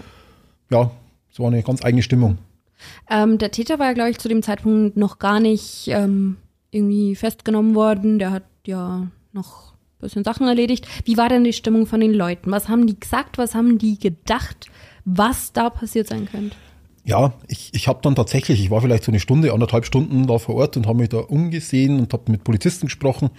ja 0.70 0.92
es 1.32 1.40
war 1.40 1.48
eine 1.48 1.64
ganz 1.64 1.84
eigene 1.84 2.02
Stimmung. 2.02 2.38
Ähm, 3.10 3.38
der 3.38 3.52
Täter 3.52 3.80
war 3.80 3.88
ja, 3.88 3.94
glaube 3.94 4.12
ich, 4.12 4.20
zu 4.20 4.30
dem 4.30 4.44
Zeitpunkt 4.44 4.98
noch 4.98 5.20
gar 5.20 5.40
nicht 5.40 5.88
ähm, 5.88 6.38
irgendwie 6.72 7.16
festgenommen 7.16 7.76
worden. 7.76 8.20
Der 8.20 8.32
hat 8.32 8.44
ja 8.66 9.08
noch 9.32 9.74
ein 9.74 10.02
bisschen 10.02 10.24
Sachen 10.24 10.48
erledigt. 10.48 10.88
Wie 11.06 11.18
war 11.18 11.30
denn 11.30 11.44
die 11.44 11.54
Stimmung 11.54 11.88
von 11.88 12.00
den 12.00 12.14
Leuten? 12.14 12.52
Was 12.52 12.70
haben 12.70 12.88
die 12.88 13.00
gesagt? 13.00 13.38
Was 13.38 13.56
haben 13.56 13.78
die 13.78 14.00
gedacht, 14.00 14.70
was 15.06 15.54
da 15.54 15.70
passiert 15.70 16.08
sein 16.08 16.28
könnte? 16.30 16.56
Ja, 17.06 17.34
ich, 17.48 17.70
ich 17.74 17.88
habe 17.88 18.00
dann 18.02 18.16
tatsächlich, 18.16 18.60
ich 18.60 18.72
war 18.72 18.82
vielleicht 18.82 19.04
so 19.04 19.12
eine 19.12 19.20
Stunde, 19.20 19.54
anderthalb 19.54 19.86
Stunden 19.86 20.26
da 20.26 20.40
vor 20.40 20.56
Ort 20.56 20.76
und 20.76 20.88
habe 20.88 21.00
mich 21.00 21.10
da 21.10 21.20
umgesehen 21.20 22.00
und 22.00 22.12
habe 22.12 22.32
mit 22.32 22.44
Polizisten 22.44 22.88
gesprochen 22.88 23.30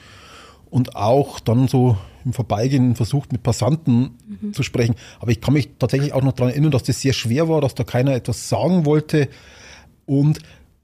und 0.71 0.95
auch 0.95 1.41
dann 1.41 1.67
so 1.67 1.97
im 2.25 2.33
Vorbeigehen 2.33 2.95
versucht, 2.95 3.33
mit 3.33 3.43
Passanten 3.43 4.19
mhm. 4.41 4.53
zu 4.53 4.63
sprechen. 4.63 4.95
Aber 5.19 5.33
ich 5.33 5.41
kann 5.41 5.55
mich 5.55 5.71
tatsächlich 5.79 6.13
auch 6.13 6.23
noch 6.23 6.33
daran 6.33 6.53
erinnern, 6.53 6.71
dass 6.71 6.85
das 6.85 7.01
sehr 7.01 7.13
schwer 7.13 7.49
war, 7.49 7.61
dass 7.61 7.75
da 7.75 7.83
keiner 7.83 8.15
etwas 8.15 8.49
sagen 8.49 8.87
wollte. 8.87 9.29
Und 10.07 10.39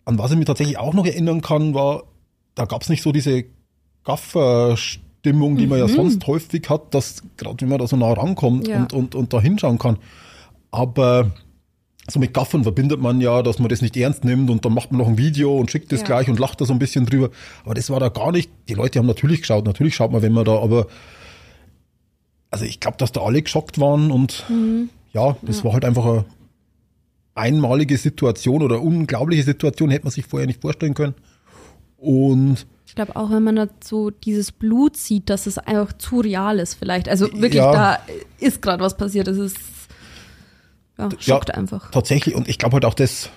an 0.04 0.18
was 0.18 0.32
ich 0.32 0.36
mich 0.36 0.46
tatsächlich 0.46 0.78
auch 0.78 0.94
noch 0.94 1.06
erinnern 1.06 1.40
kann, 1.40 1.74
war, 1.74 2.02
da 2.56 2.64
gab 2.64 2.82
es 2.82 2.88
nicht 2.88 3.02
so 3.02 3.12
diese 3.12 3.44
Gaffer-Stimmung, 4.04 5.56
die 5.56 5.64
mhm. 5.64 5.70
man 5.70 5.78
ja 5.78 5.86
mhm. 5.86 5.94
sonst 5.94 6.26
häufig 6.26 6.68
hat, 6.68 6.94
dass 6.94 7.22
gerade 7.36 7.60
wenn 7.60 7.68
man 7.68 7.78
da 7.78 7.86
so 7.86 7.96
nah 7.96 8.12
rankommt 8.12 8.66
ja. 8.66 8.78
und, 8.78 8.92
und, 8.92 9.14
und 9.14 9.32
da 9.32 9.40
hinschauen 9.40 9.78
kann. 9.78 9.98
Aber 10.72 11.32
so 12.08 12.18
mit 12.18 12.34
Gaffern 12.34 12.64
verbindet 12.64 13.00
man 13.00 13.20
ja, 13.20 13.42
dass 13.42 13.58
man 13.58 13.68
das 13.68 13.80
nicht 13.80 13.96
ernst 13.96 14.24
nimmt 14.24 14.50
und 14.50 14.64
dann 14.64 14.74
macht 14.74 14.90
man 14.90 14.98
noch 14.98 15.08
ein 15.08 15.18
Video 15.18 15.56
und 15.56 15.70
schickt 15.70 15.92
das 15.92 16.00
ja. 16.00 16.06
gleich 16.06 16.28
und 16.28 16.38
lacht 16.38 16.60
da 16.60 16.64
so 16.64 16.72
ein 16.72 16.78
bisschen 16.78 17.06
drüber. 17.06 17.30
Aber 17.64 17.74
das 17.74 17.90
war 17.90 18.00
da 18.00 18.08
gar 18.08 18.32
nicht. 18.32 18.50
Die 18.68 18.74
Leute 18.74 18.98
haben 18.98 19.06
natürlich 19.06 19.40
geschaut, 19.40 19.64
natürlich 19.64 19.94
schaut 19.94 20.10
man, 20.10 20.22
wenn 20.22 20.32
man 20.32 20.44
da, 20.44 20.58
aber 20.58 20.88
also 22.50 22.64
ich 22.64 22.80
glaube, 22.80 22.96
dass 22.98 23.12
da 23.12 23.22
alle 23.22 23.40
geschockt 23.40 23.78
waren 23.78 24.10
und 24.10 24.44
mhm. 24.48 24.90
ja, 25.12 25.36
das 25.42 25.58
ja. 25.58 25.64
war 25.64 25.74
halt 25.74 25.84
einfach 25.84 26.04
eine 26.04 26.24
einmalige 27.34 27.96
Situation 27.96 28.62
oder 28.62 28.82
unglaubliche 28.82 29.44
Situation, 29.44 29.90
hätte 29.90 30.04
man 30.04 30.12
sich 30.12 30.26
vorher 30.26 30.46
nicht 30.46 30.60
vorstellen 30.60 30.94
können. 30.94 31.14
Und 31.96 32.66
ich 32.84 32.96
glaube 32.96 33.16
auch, 33.16 33.30
wenn 33.30 33.42
man 33.44 33.56
da 33.56 33.68
so 33.82 34.10
dieses 34.10 34.52
Blut 34.52 34.96
sieht, 34.96 35.30
dass 35.30 35.46
es 35.46 35.56
einfach 35.56 35.94
zu 35.94 36.20
real 36.20 36.58
ist 36.58 36.74
vielleicht. 36.74 37.08
Also 37.08 37.26
wirklich, 37.32 37.54
ja. 37.54 37.72
da 37.72 37.98
ist 38.38 38.60
gerade 38.60 38.82
was 38.82 38.96
passiert. 38.98 39.28
Es 39.28 39.38
ist 39.38 39.56
ja, 41.10 41.20
schockt 41.20 41.48
ja, 41.48 41.54
einfach. 41.54 41.90
Tatsächlich, 41.90 42.34
und 42.34 42.48
ich 42.48 42.58
glaube 42.58 42.74
halt 42.74 42.84
auch 42.84 42.94
das 42.94 43.30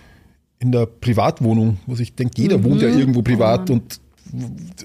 in 0.60 0.72
der 0.72 0.86
Privatwohnung, 0.86 1.78
wo 1.86 1.96
ich 1.96 2.16
denke, 2.16 2.42
jeder 2.42 2.58
mhm. 2.58 2.64
wohnt 2.64 2.82
ja 2.82 2.90
irgendwo 2.90 3.22
privat 3.22 3.70
oh 3.70 3.74
und 3.74 4.00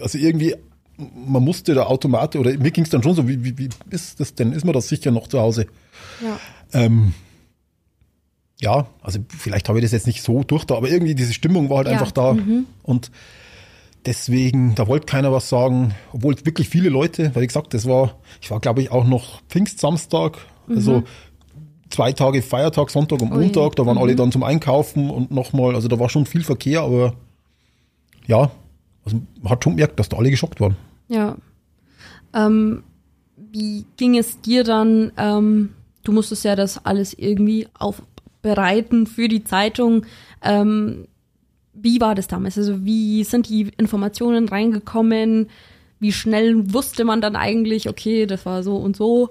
also 0.01 0.19
irgendwie, 0.19 0.55
man 0.97 1.43
musste 1.43 1.75
da 1.75 1.85
automatisch, 1.85 2.41
oder 2.41 2.57
mir 2.59 2.71
ging 2.71 2.85
es 2.85 2.91
dann 2.91 3.03
schon 3.03 3.15
so, 3.15 3.29
wie, 3.29 3.45
wie, 3.45 3.57
wie 3.59 3.69
ist 3.91 4.21
das 4.21 4.35
denn? 4.35 4.53
Ist 4.53 4.65
man 4.65 4.75
das 4.75 4.89
sicher 4.89 5.11
noch 5.11 5.29
zu 5.29 5.41
Hause? 5.41 5.67
Ja. 6.23 6.39
Ähm, 6.73 7.15
ja, 8.61 8.89
also 9.01 9.21
vielleicht 9.29 9.69
habe 9.69 9.79
ich 9.79 9.85
das 9.85 9.93
jetzt 9.93 10.07
nicht 10.07 10.23
so 10.23 10.45
durch 10.45 10.65
da, 10.65 10.77
aber 10.77 10.91
irgendwie 10.91 11.15
diese 11.15 11.33
Stimmung 11.33 11.71
war 11.71 11.79
halt 11.79 11.87
ja. 11.87 11.95
einfach 11.95 12.13
da. 12.13 12.35
Mhm. 12.35 12.67
Und 12.83 13.11
deswegen, 14.05 14.75
da 14.75 14.87
wollte 14.87 15.07
keiner 15.07 15.33
was 15.33 15.49
sagen, 15.49 15.95
obwohl 16.13 16.35
wirklich 16.45 16.69
viele 16.69 16.91
Leute, 16.91 17.35
weil 17.35 17.45
ich 17.45 17.49
gesagt, 17.49 17.73
das 17.73 17.87
war, 17.87 18.19
ich 18.43 18.51
war 18.51 18.61
glaube 18.61 18.83
ich 18.83 18.91
auch 18.91 19.07
noch 19.07 19.41
Pfingstsamstag, 19.49 20.39
also 20.69 21.01
mhm 21.01 21.05
zwei 21.91 22.13
Tage 22.13 22.43
Feiertag, 22.43 22.91
Sonntag 22.91 23.21
und 23.21 23.33
Montag, 23.33 23.77
da 23.77 23.85
waren 23.85 23.97
mhm. 23.97 24.03
alle 24.03 24.17
dann 24.17 24.33
zum 24.33 24.43
Einkaufen 24.43 25.11
und 25.11 25.31
nochmal, 25.31 25.75
also 25.75 25.89
da 25.89 25.99
war 25.99 26.09
schon 26.09 26.27
viel 26.27 26.43
Verkehr, 26.43 26.81
aber 26.83 27.15
ja, 28.27 28.51
also 29.05 29.21
man 29.43 29.53
hat 29.53 29.65
schon 29.65 29.75
gemerkt, 29.75 29.99
dass 29.99 30.09
da 30.09 30.17
alle 30.17 30.31
geschockt 30.31 30.61
waren. 30.61 30.77
Ja. 31.09 31.37
Ähm, 32.33 32.85
wie 33.37 33.85
ging 33.97 34.17
es 34.17 34.41
dir 34.41 34.65
dann? 34.65 35.13
Ähm, 35.17 35.71
du 36.05 36.13
musstest 36.13 36.45
ja 36.45 36.55
das 36.55 36.85
alles 36.85 37.15
irgendwie 37.15 37.67
aufbereiten 37.79 39.07
für 39.07 39.29
die 39.29 39.43
Zeitung. 39.43 40.07
Ähm, 40.43 41.09
wie 41.73 42.01
war 42.01 42.15
das 42.15 42.29
damals? 42.29 42.57
Also 42.59 42.85
wie 42.85 43.25
sind 43.25 43.49
die 43.49 43.73
Informationen 43.77 44.49
reingekommen? 44.49 45.49
Wie 45.99 46.13
schnell 46.13 46.73
wusste 46.73 47.05
man 47.05 47.21
dann 47.21 47.37
eigentlich, 47.37 47.89
okay, 47.89 48.27
das 48.27 48.47
war 48.47 48.63
so 48.63 48.77
und 48.77 48.97
so? 48.97 49.31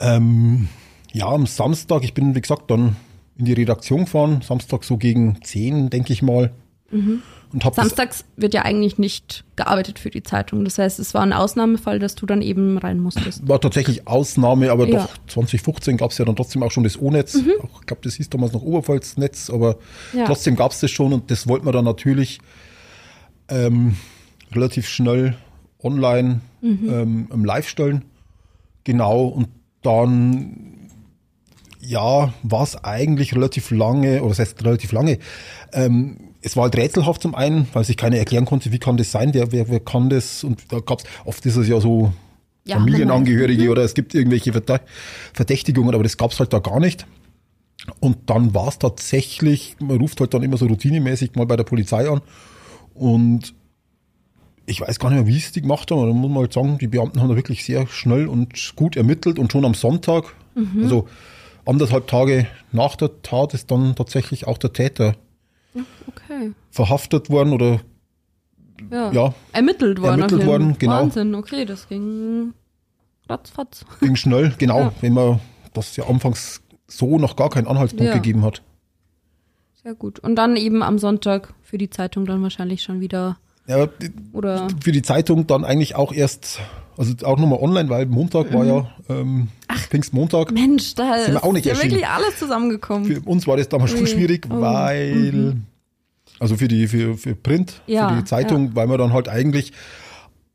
Ähm, 0.00 0.68
ja, 1.16 1.28
am 1.28 1.46
Samstag, 1.46 2.04
ich 2.04 2.12
bin, 2.12 2.34
wie 2.34 2.42
gesagt, 2.42 2.70
dann 2.70 2.94
in 3.38 3.46
die 3.46 3.54
Redaktion 3.54 4.00
gefahren, 4.00 4.42
Samstag 4.42 4.84
so 4.84 4.98
gegen 4.98 5.42
10, 5.42 5.88
denke 5.88 6.12
ich 6.12 6.20
mal. 6.20 6.52
Mhm. 6.90 7.22
Und 7.52 7.64
hab 7.64 7.74
Samstags 7.74 8.26
wird 8.36 8.52
ja 8.52 8.62
eigentlich 8.62 8.98
nicht 8.98 9.44
gearbeitet 9.56 9.98
für 9.98 10.10
die 10.10 10.22
Zeitung. 10.22 10.64
Das 10.64 10.76
heißt, 10.76 10.98
es 10.98 11.14
war 11.14 11.22
ein 11.22 11.32
Ausnahmefall, 11.32 11.98
dass 12.00 12.16
du 12.16 12.26
dann 12.26 12.42
eben 12.42 12.76
rein 12.76 12.98
musstest. 12.98 13.48
War 13.48 13.60
tatsächlich 13.60 14.06
Ausnahme, 14.06 14.70
aber 14.70 14.86
ja. 14.86 15.04
doch 15.04 15.16
2015 15.28 15.96
gab 15.96 16.10
es 16.10 16.18
ja 16.18 16.26
dann 16.26 16.36
trotzdem 16.36 16.62
auch 16.62 16.70
schon 16.70 16.84
das 16.84 17.00
O-Netz. 17.00 17.34
Mhm. 17.34 17.52
Ich 17.80 17.86
glaube, 17.86 18.02
das 18.02 18.14
hieß 18.16 18.28
damals 18.28 18.52
noch 18.52 18.62
Oberpfalz-Netz, 18.62 19.48
aber 19.48 19.78
ja. 20.12 20.26
trotzdem 20.26 20.54
gab 20.54 20.72
es 20.72 20.80
das 20.80 20.90
schon 20.90 21.14
und 21.14 21.30
das 21.30 21.48
wollte 21.48 21.64
man 21.64 21.72
dann 21.72 21.86
natürlich 21.86 22.40
ähm, 23.48 23.96
relativ 24.52 24.86
schnell 24.86 25.34
online 25.82 26.40
mhm. 26.60 27.28
ähm, 27.30 27.44
live 27.44 27.68
stellen. 27.68 28.04
Genau, 28.84 29.26
und 29.28 29.48
dann 29.82 30.76
ja, 31.86 32.32
war 32.42 32.62
es 32.62 32.76
eigentlich 32.84 33.34
relativ 33.34 33.70
lange, 33.70 34.20
oder 34.20 34.30
das 34.30 34.38
heißt 34.40 34.64
relativ 34.64 34.92
lange, 34.92 35.18
ähm, 35.72 36.16
es 36.42 36.56
war 36.56 36.64
halt 36.64 36.76
rätselhaft 36.76 37.22
zum 37.22 37.34
einen, 37.34 37.66
weil 37.72 37.84
sich 37.84 37.96
keiner 37.96 38.16
erklären 38.18 38.44
konnte, 38.44 38.72
wie 38.72 38.78
kann 38.78 38.96
das 38.96 39.10
sein, 39.10 39.34
wer, 39.34 39.52
wer, 39.52 39.68
wer 39.68 39.80
kann 39.80 40.10
das 40.10 40.44
und 40.44 40.72
da 40.72 40.80
gab 40.80 41.00
es, 41.00 41.04
oft 41.24 41.44
ist 41.46 41.56
es 41.56 41.68
ja 41.68 41.80
so 41.80 42.12
Ja, 42.64 42.76
Familienangehörige 42.78 43.64
Mhm. 43.64 43.68
oder 43.70 43.82
es 43.82 43.94
gibt 43.94 44.14
irgendwelche 44.14 44.52
Verdächtigungen, 45.32 45.94
aber 45.94 46.02
das 46.02 46.16
gab's 46.16 46.38
halt 46.40 46.52
da 46.52 46.58
gar 46.58 46.80
nicht. 46.80 47.06
Und 48.00 48.16
dann 48.30 48.54
war 48.54 48.68
es 48.68 48.78
tatsächlich, 48.78 49.76
man 49.80 49.98
ruft 49.98 50.18
halt 50.20 50.34
dann 50.34 50.42
immer 50.42 50.56
so 50.56 50.66
routinemäßig 50.66 51.34
mal 51.36 51.46
bei 51.46 51.56
der 51.56 51.64
Polizei 51.64 52.08
an 52.08 52.20
und 52.94 53.54
ich 54.68 54.80
weiß 54.80 54.98
gar 54.98 55.10
nicht 55.10 55.18
mehr, 55.24 55.26
wie 55.32 55.38
es 55.38 55.52
die 55.52 55.60
gemacht 55.62 55.90
haben, 55.90 55.98
aber 56.00 56.08
da 56.08 56.14
muss 56.14 56.28
man 56.30 56.40
halt 56.40 56.52
sagen, 56.52 56.78
die 56.78 56.88
Beamten 56.88 57.20
haben 57.20 57.28
da 57.28 57.36
wirklich 57.36 57.64
sehr 57.64 57.86
schnell 57.86 58.26
und 58.26 58.74
gut 58.74 58.96
ermittelt 58.96 59.38
und 59.38 59.52
schon 59.52 59.64
am 59.64 59.74
Sonntag, 59.74 60.34
Mhm. 60.56 60.82
also 60.82 61.06
anderthalb 61.66 62.06
Tage 62.06 62.46
nach 62.72 62.96
der 62.96 63.22
Tat, 63.22 63.54
ist 63.54 63.70
dann 63.70 63.94
tatsächlich 63.94 64.46
auch 64.46 64.58
der 64.58 64.72
Täter 64.72 65.14
Okay. 66.08 66.52
verhaftet 66.70 67.28
worden 67.30 67.52
oder 67.52 67.80
Ja. 68.90 69.10
ja, 69.12 69.34
Ermittelt 69.52 70.00
worden. 70.00 70.20
Ermittelt 70.20 70.46
worden, 70.46 70.76
genau. 70.78 70.92
Wahnsinn, 71.00 71.34
okay, 71.34 71.64
das 71.64 71.88
ging 71.88 72.52
ratzfatz. 73.28 73.84
ging 74.00 74.16
schnell, 74.16 74.54
genau, 74.58 74.80
Ja. 74.80 74.92
wenn 75.00 75.12
man 75.14 75.40
das 75.74 75.96
ja 75.96 76.06
anfangs 76.06 76.62
so 76.86 77.18
noch 77.18 77.36
gar 77.36 77.50
keinen 77.50 77.66
Anhaltspunkt 77.66 78.08
Ja. 78.08 78.14
gegeben 78.14 78.42
hat. 78.44 78.62
Sehr 79.82 79.94
gut. 79.94 80.18
Und 80.20 80.36
dann 80.36 80.56
eben 80.56 80.82
am 80.82 80.98
Sonntag 80.98 81.52
für 81.62 81.78
die 81.78 81.90
Zeitung 81.90 82.26
dann 82.26 82.42
wahrscheinlich 82.42 82.82
schon 82.82 83.00
wieder, 83.00 83.36
Ja, 83.66 83.88
oder? 84.32 84.68
für 84.82 84.92
die 84.92 85.02
Zeitung 85.02 85.46
dann 85.46 85.64
eigentlich 85.64 85.94
auch 85.96 86.12
erst, 86.12 86.60
also 86.96 87.14
auch 87.26 87.38
nochmal 87.38 87.58
online, 87.60 87.88
weil 87.88 88.06
Montag 88.06 88.52
war 88.52 88.64
ja 88.64 88.90
ähm, 89.08 89.48
Pfingstmontag. 89.88 90.50
Mensch, 90.52 90.94
da 90.94 91.18
Sind 91.18 91.28
wir 91.32 91.36
ist 91.38 91.42
auch 91.44 91.52
nicht 91.52 91.66
ja 91.66 91.72
erschienen. 91.72 91.92
wirklich 91.92 92.08
alles 92.08 92.38
zusammengekommen. 92.38 93.04
Für 93.06 93.20
uns 93.20 93.46
war 93.46 93.56
das 93.56 93.68
damals 93.68 93.90
schon 93.92 94.06
schwierig, 94.06 94.46
Oh. 94.50 94.60
weil, 94.60 95.56
also 96.38 96.56
für 96.56 96.68
die, 96.68 96.86
für, 96.88 97.16
für 97.16 97.34
Print, 97.34 97.80
Ja, 97.86 98.08
für 98.08 98.16
die 98.16 98.24
Zeitung, 98.24 98.74
weil 98.74 98.88
wir 98.88 98.98
dann 98.98 99.12
halt 99.12 99.28
eigentlich 99.28 99.72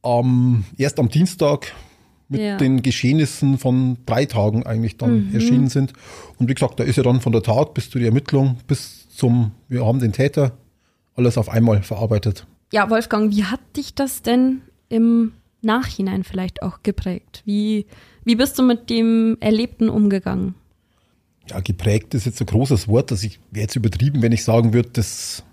ähm, 0.04 0.64
erst 0.78 1.00
am 1.00 1.10
Dienstag 1.10 1.72
mit 2.28 2.42
Ja. 2.42 2.58
den 2.58 2.82
Geschehnissen 2.82 3.58
von 3.58 3.98
drei 4.06 4.26
Tagen 4.26 4.66
eigentlich 4.66 4.98
dann 4.98 5.28
Mhm. 5.28 5.36
erschienen 5.36 5.68
sind. 5.68 5.94
Und 6.40 6.48
wie 6.50 6.54
gesagt, 6.54 6.80
da 6.80 6.84
ist 6.84 6.96
ja 6.96 7.04
dann 7.04 7.20
von 7.22 7.34
der 7.34 7.44
Tat 7.44 7.74
bis 7.74 7.90
zu 7.90 8.00
der 8.00 8.08
Ermittlung, 8.08 8.58
bis 8.68 9.08
zum, 9.10 9.52
wir 9.68 9.86
haben 9.86 10.00
den 10.00 10.14
Täter, 10.14 10.54
alles 11.16 11.38
auf 11.38 11.50
einmal 11.50 11.84
verarbeitet. 11.84 12.48
Ja, 12.72 12.90
Wolfgang, 12.90 13.32
wie 13.32 13.44
hat 13.44 13.60
dich 13.76 13.94
das 13.96 14.22
denn 14.22 14.62
im 14.88 15.34
Nachhinein 15.62 16.24
vielleicht 16.24 16.62
auch 16.64 16.80
geprägt? 16.84 17.42
Wie, 17.46 17.86
wie 18.24 18.36
bist 18.36 18.58
du 18.60 18.64
mit 18.64 18.90
dem 18.90 19.38
Erlebten 19.40 19.90
umgegangen? 19.90 20.56
Ja, 21.50 21.60
geprägt 21.60 22.14
ist 22.14 22.26
jetzt 22.26 22.40
ein 22.42 22.46
großes 22.48 22.88
Wort, 22.88 23.12
dass 23.12 23.24
ich 23.24 23.40
wäre 23.52 23.64
jetzt 23.64 23.76
übertrieben, 23.76 24.22
wenn 24.22 24.32
ich 24.32 24.44
sagen 24.44 24.74
würde, 24.74 24.90
das 24.94 25.44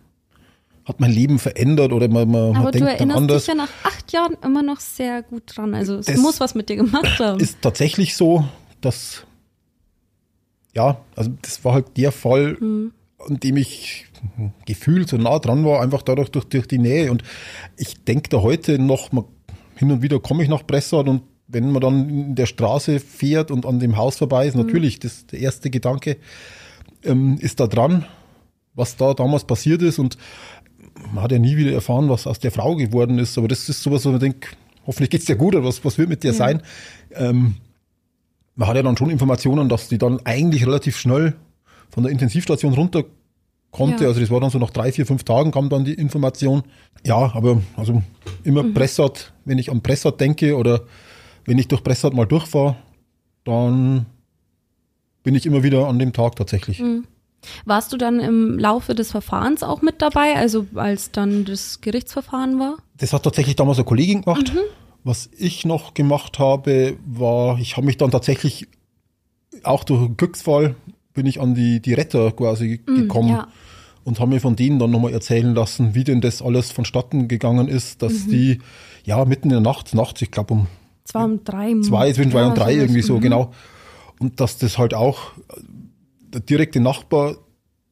hat 0.85 1.01
mein 1.01 1.11
Leben 1.13 1.39
verändert 1.39 1.93
oder 1.93 2.09
man, 2.09 2.31
man, 2.31 2.41
Aber 2.51 2.53
man 2.53 2.65
du 2.67 2.71
denkt 2.73 2.89
dann 2.89 2.97
erinnerst 2.97 3.19
anders. 3.19 3.43
dich 3.45 3.49
ja 3.49 3.55
nach 3.55 3.71
acht 3.85 4.13
Jahren 4.13 4.37
immer 4.43 4.63
noch 4.63 4.81
sehr 4.81 5.23
gut 5.23 5.43
dran. 5.47 5.75
Also 5.75 5.97
es 5.97 6.07
Das 6.07 6.17
muss 6.19 6.41
was 6.41 6.55
mit 6.55 6.69
dir 6.69 6.77
gemacht 6.77 7.05
haben. 7.19 7.41
Ist 7.41 7.61
tatsächlich 7.61 8.17
so, 8.17 8.45
dass 8.81 9.25
ja, 10.75 11.01
also 11.17 11.31
das 11.43 11.65
war 11.65 11.75
halt 11.75 11.97
der 11.97 12.13
Fall, 12.13 12.57
Mhm. 12.61 12.93
an 13.27 13.41
dem 13.41 13.57
ich 13.57 14.07
gefühlt 14.67 15.09
so 15.09 15.17
nah 15.17 15.39
dran 15.39 15.65
war, 15.65 15.81
einfach 15.83 16.03
dadurch 16.03 16.29
durch, 16.31 16.45
durch 16.47 16.67
die 16.69 16.79
Nähe. 16.79 17.11
Und 17.11 17.23
ich 17.77 18.05
denke 18.05 18.29
da 18.29 18.43
heute 18.43 18.79
noch, 18.79 19.11
man, 19.13 19.25
hin 19.79 19.93
und 19.93 20.03
wieder 20.03 20.21
komme 20.21 20.43
ich 20.43 20.49
nach 20.49 20.63
Bressart 20.65 21.09
und 21.09 21.23
wenn 21.47 21.71
man 21.71 21.81
dann 21.81 22.09
in 22.11 22.35
der 22.35 22.47
Straße 22.47 23.01
fährt 23.01 23.51
und 23.51 23.65
an 23.65 23.81
dem 23.81 23.97
Haus 23.97 24.19
vorbei 24.19 24.47
ist, 24.47 24.55
natürlich, 24.55 24.99
das 24.99 25.27
der 25.27 25.41
erste 25.41 25.71
Gedanke 25.71 26.19
ähm, 27.03 27.39
ist 27.41 27.59
da 27.59 27.67
dran, 27.67 28.05
was 28.75 28.97
da 28.97 29.15
damals 29.15 29.45
passiert 29.45 29.81
ist. 29.81 29.99
Und 29.99 30.19
man 31.13 31.25
hat 31.25 31.33
ja 31.33 31.39
nie 31.39 31.57
wieder 31.57 31.73
erfahren, 31.73 32.11
was 32.11 32.27
aus 32.27 32.39
der 32.39 32.51
Frau 32.51 32.77
geworden 32.77 33.19
ist. 33.19 33.39
Aber 33.39 33.49
das 33.49 33.69
ist 33.69 33.83
sowas, 33.83 34.05
wo 34.05 34.11
man 34.11 34.21
denkt, 34.21 34.57
hoffentlich 34.87 35.11
geht's 35.11 35.25
dir 35.25 35.37
gut 35.37 35.55
oder 35.55 35.65
was, 35.65 35.83
was 35.85 35.97
wird 35.97 36.11
mit 36.11 36.23
dir 36.23 36.35
sein? 36.35 36.63
Ähm, 37.13 37.55
man 38.55 38.69
hat 38.69 38.77
ja 38.77 38.83
dann 38.83 38.97
schon 38.97 39.09
Informationen, 39.09 39.71
dass 39.71 39.89
die 39.89 39.99
dann 39.99 40.21
eigentlich 40.25 40.67
relativ 40.67 40.99
schnell 40.99 41.35
von 41.89 42.03
der 42.03 42.13
Intensivstation 42.13 42.75
runter 42.75 43.05
konnte. 43.71 44.05
Ja. 44.05 44.09
Also 44.09 44.21
das 44.21 44.31
war 44.31 44.41
dann 44.41 44.51
so 44.51 44.59
nach 44.59 44.71
drei, 44.71 44.93
vier, 44.93 45.07
fünf 45.07 45.25
Tagen 45.25 45.51
kam 45.51 45.69
dann 45.69 45.85
die 45.85 45.95
Information. 45.95 46.63
Ja, 47.05 47.35
aber 47.35 47.61
also 47.77 48.03
immer 48.45 48.63
Mhm. 48.63 48.75
Pressart, 48.75 49.33
wenn 49.45 49.59
ich 49.59 49.71
an 49.71 49.83
Pressart 49.83 50.21
denke 50.21 50.57
oder 50.57 50.83
wenn 51.45 51.59
ich 51.59 51.69
durch 51.69 51.83
Pressart 51.83 52.15
mal 52.15 52.27
durchfahre, 52.27 52.77
dann 53.45 54.07
bin 55.23 55.35
ich 55.35 55.47
immer 55.47 55.63
wieder 55.63 55.87
an 55.89 55.99
dem 55.99 56.13
Tag 56.13 56.37
tatsächlich. 56.37 56.81
Mhm. 56.81 57.05
Warst 57.65 57.93
du 57.93 57.97
dann 57.97 58.19
im 58.19 58.59
Laufe 58.59 58.95
des 58.95 59.13
Verfahrens 59.13 59.63
auch 59.63 59.81
mit 59.81 60.03
dabei, 60.03 60.35
also 60.35 60.67
als 60.75 61.13
dann 61.13 61.45
das 61.45 61.81
Gerichtsverfahren 61.81 62.59
war? 62.59 62.77
Das 62.97 63.13
hat 63.13 63.23
tatsächlich 63.23 63.55
damals 63.57 63.79
eine 63.79 63.85
Kollegin 63.85 64.23
gemacht. 64.23 64.53
Mhm. 64.53 64.61
Was 65.05 65.31
ich 65.39 65.65
noch 65.65 65.95
gemacht 65.95 66.39
habe, 66.39 66.97
war, 67.07 67.59
ich 67.61 67.77
habe 67.77 67.87
mich 67.87 67.97
dann 67.97 68.11
tatsächlich 68.11 68.67
auch 69.63 69.85
durch 69.85 70.01
einen 70.01 70.17
Glücksfall 70.17 70.75
bin 71.19 71.27
ich 71.27 71.41
an 71.41 71.55
die, 71.55 71.81
die 71.83 71.95
Retter 71.95 72.31
quasi 72.31 72.79
gekommen 72.87 73.29
Mhm, 73.31 73.35
ja. 73.35 73.49
und 74.05 74.21
habe 74.21 74.31
mir 74.31 74.41
von 74.41 74.55
denen 74.55 74.79
dann 74.79 74.93
nochmal 74.93 75.13
erzählen 75.13 75.53
lassen, 75.53 75.95
wie 75.97 76.05
denn 76.05 76.21
das 76.21 76.41
alles 76.41 76.71
vonstatten 76.71 77.27
gegangen 77.27 77.67
ist, 77.67 78.03
dass 78.03 78.27
Mhm. 78.27 78.31
die 78.31 78.59
ja 79.05 79.25
mitten 79.25 79.49
in 79.49 79.51
der 79.51 79.61
Nacht, 79.61 79.95
nachts, 79.95 80.23
ich 80.23 80.31
glaube 80.31 80.55
um 80.55 80.67
war 81.13 81.25
um 81.25 81.43
drei. 81.43 81.75
zwei, 81.83 82.13
zwischen 82.13 82.31
zwei 82.31 82.41
Ja, 82.43 82.49
und 82.49 82.57
drei 82.59 82.73
sowas. 82.73 82.83
irgendwie 82.85 83.03
so, 83.03 83.17
Mhm. 83.17 83.21
genau. 83.23 83.51
Und 84.21 84.41
dass 84.41 84.59
das 84.59 84.79
halt 84.79 84.95
auch 84.95 85.33
äh, 85.39 85.61
der 86.35 86.41
direkte 86.43 86.81
Nachbar, 86.81 87.37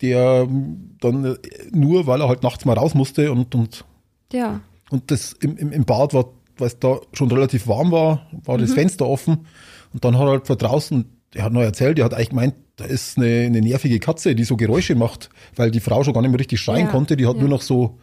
der 0.03 0.47
ähm, 0.49 0.97
dann 1.01 1.25
äh, 1.25 1.37
nur, 1.73 2.07
weil 2.07 2.21
er 2.21 2.29
halt 2.29 2.43
nachts 2.43 2.65
mal 2.65 2.75
raus 2.79 2.95
musste 2.95 3.33
und, 3.33 3.55
und 3.55 3.85
Ja. 4.33 4.61
und 4.91 5.11
das 5.11 5.33
im, 5.41 5.57
im, 5.57 5.73
im 5.73 5.85
Bad 5.85 6.13
war, 6.15 6.27
weil 6.59 6.69
es 6.69 6.79
da 6.79 6.99
schon 7.13 7.31
relativ 7.31 7.67
warm 7.67 7.91
war, 7.91 8.27
war 8.45 8.57
Mhm. 8.57 8.61
das 8.63 8.73
Fenster 8.75 9.07
offen. 9.07 9.47
Und 9.95 10.05
dann 10.05 10.17
hat 10.19 10.27
er 10.27 10.31
halt 10.33 10.47
von 10.47 10.59
draußen, 10.59 11.05
er 11.35 11.45
hat 11.45 11.53
noch 11.53 11.63
erzählt, 11.63 11.99
er 11.99 12.05
hat 12.05 12.13
eigentlich 12.15 12.29
gemeint, 12.31 12.55
da 12.77 12.85
ist 12.85 13.17
eine, 13.17 13.47
eine 13.47 13.61
nervige 13.61 13.99
Katze, 13.99 14.35
die 14.35 14.45
so 14.45 14.57
Geräusche 14.57 14.95
macht, 14.95 15.31
weil 15.57 15.71
die 15.71 15.81
Frau 15.81 16.05
schon 16.05 16.13
gar 16.13 16.21
nicht 16.21 16.31
mehr 16.31 16.41
richtig 16.41 16.61
schreien 16.61 16.87
Ja, 16.87 16.93
konnte. 16.93 17.17
Die 17.17 17.27
hat 17.27 17.37
ja. 17.37 17.41
nur 17.41 17.49
noch 17.49 17.63
so 17.63 17.99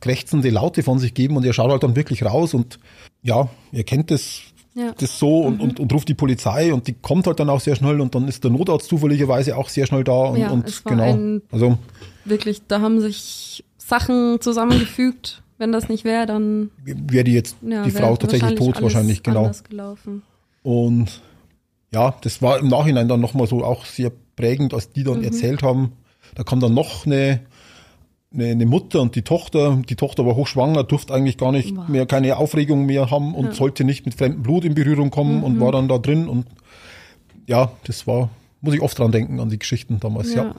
krächzende 0.00 0.50
Laute 0.50 0.82
von 0.82 0.98
sich 0.98 1.14
gegeben 1.14 1.36
und 1.36 1.44
er 1.44 1.52
schaut 1.52 1.70
halt 1.70 1.82
dann 1.82 1.96
wirklich 1.96 2.24
raus 2.24 2.54
und 2.54 2.78
ja, 3.22 3.48
er 3.72 3.84
kennt 3.84 4.10
das, 4.10 4.40
Ja. 4.74 4.92
das 4.96 5.18
so 5.18 5.40
und, 5.40 5.60
und, 5.60 5.80
und 5.80 5.92
ruft 5.92 6.08
die 6.08 6.14
Polizei 6.14 6.72
und 6.72 6.86
die 6.86 6.92
kommt 6.92 7.26
halt 7.26 7.40
dann 7.40 7.50
auch 7.50 7.60
sehr 7.60 7.74
schnell 7.74 8.00
und 8.00 8.14
dann 8.14 8.28
ist 8.28 8.44
der 8.44 8.50
Notarzt 8.50 8.88
zufälligerweise 8.88 9.56
auch 9.56 9.68
sehr 9.68 9.86
schnell 9.86 10.04
da 10.04 10.12
und, 10.12 10.38
Ja, 10.38 10.50
und 10.50 10.68
es 10.68 10.84
war 10.84 10.94
genau. 10.94 11.40
Also 11.50 11.78
Wirklich, 12.24 12.62
da 12.68 12.80
haben 12.80 13.00
sich 13.00 13.64
Sachen 13.78 14.40
zusammengefügt. 14.40 15.42
Wenn 15.56 15.72
das 15.72 15.88
nicht 15.88 16.04
wäre, 16.04 16.26
dann 16.26 16.70
wäre 16.84 17.24
die 17.24 17.32
jetzt 17.32 17.56
ja, 17.62 17.82
die 17.82 17.90
Frau 17.90 18.16
tatsächlich 18.16 18.54
tot 18.54 18.80
wahrscheinlich, 18.80 19.24
genau. 19.24 19.50
Und 20.62 21.20
ja, 21.92 22.14
das 22.22 22.42
war 22.42 22.58
im 22.58 22.68
Nachhinein 22.68 23.08
dann 23.08 23.20
nochmal 23.20 23.46
so 23.46 23.64
auch 23.64 23.84
sehr 23.84 24.12
prägend, 24.36 24.74
als 24.74 24.92
die 24.92 25.00
Mhm. 25.00 25.04
dann 25.06 25.24
erzählt 25.24 25.62
haben. 25.62 25.92
Da 26.34 26.42
kam 26.44 26.60
dann 26.60 26.74
noch 26.74 27.06
eine, 27.06 27.40
eine, 28.32 28.46
eine 28.48 28.66
Mutter 28.66 29.00
und 29.00 29.14
die 29.16 29.22
Tochter. 29.22 29.80
Die 29.88 29.96
Tochter 29.96 30.26
war 30.26 30.36
hochschwanger, 30.36 30.84
durfte 30.84 31.14
eigentlich 31.14 31.38
gar 31.38 31.50
nicht 31.52 31.74
Wow. 31.76 31.88
mehr, 31.88 32.06
keine 32.06 32.36
Aufregung 32.36 32.84
mehr 32.86 33.10
haben 33.10 33.34
und 33.34 33.54
sollte 33.54 33.84
nicht 33.84 34.04
mit 34.04 34.14
fremdem 34.14 34.42
Blut 34.42 34.64
in 34.64 34.74
Berührung 34.74 35.10
kommen 35.10 35.38
Mhm. 35.38 35.44
und 35.44 35.60
war 35.60 35.72
dann 35.72 35.88
da 35.88 35.98
drin. 35.98 36.28
Und 36.28 36.46
ja, 37.46 37.72
das 37.84 38.06
war, 38.06 38.28
muss 38.60 38.74
ich 38.74 38.82
oft 38.82 38.98
dran 38.98 39.10
denken, 39.12 39.40
an 39.40 39.48
die 39.48 39.58
Geschichten 39.58 39.98
damals, 40.00 40.34
ja. 40.34 40.44
Ja. 40.44 40.54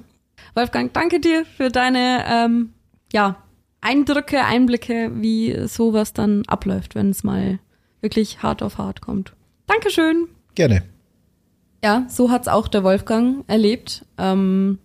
Wolfgang, 0.56 0.92
danke 0.94 1.20
dir 1.20 1.46
für 1.46 1.70
deine 1.70 2.24
ähm, 2.28 2.70
ja, 3.14 3.36
Eindrücke, 3.82 4.44
Einblicke, 4.44 5.12
wie 5.16 5.68
sowas 5.68 6.12
dann 6.14 6.44
abläuft, 6.48 6.96
wenn 6.96 7.12
es 7.12 7.24
mal 7.24 7.60
wirklich 8.02 8.42
hart 8.42 8.64
auf 8.64 8.78
hart 8.78 9.02
kommt. 9.02 9.34
Dankeschön. 9.68 10.28
Gerne. 10.56 10.84
Ja, 11.84 12.06
so 12.10 12.30
hat's 12.32 12.48
auch 12.48 12.68
der 12.68 12.84
Wolfgang 12.84 13.44
erlebt. 13.48 14.06
Ähm, 14.18 14.80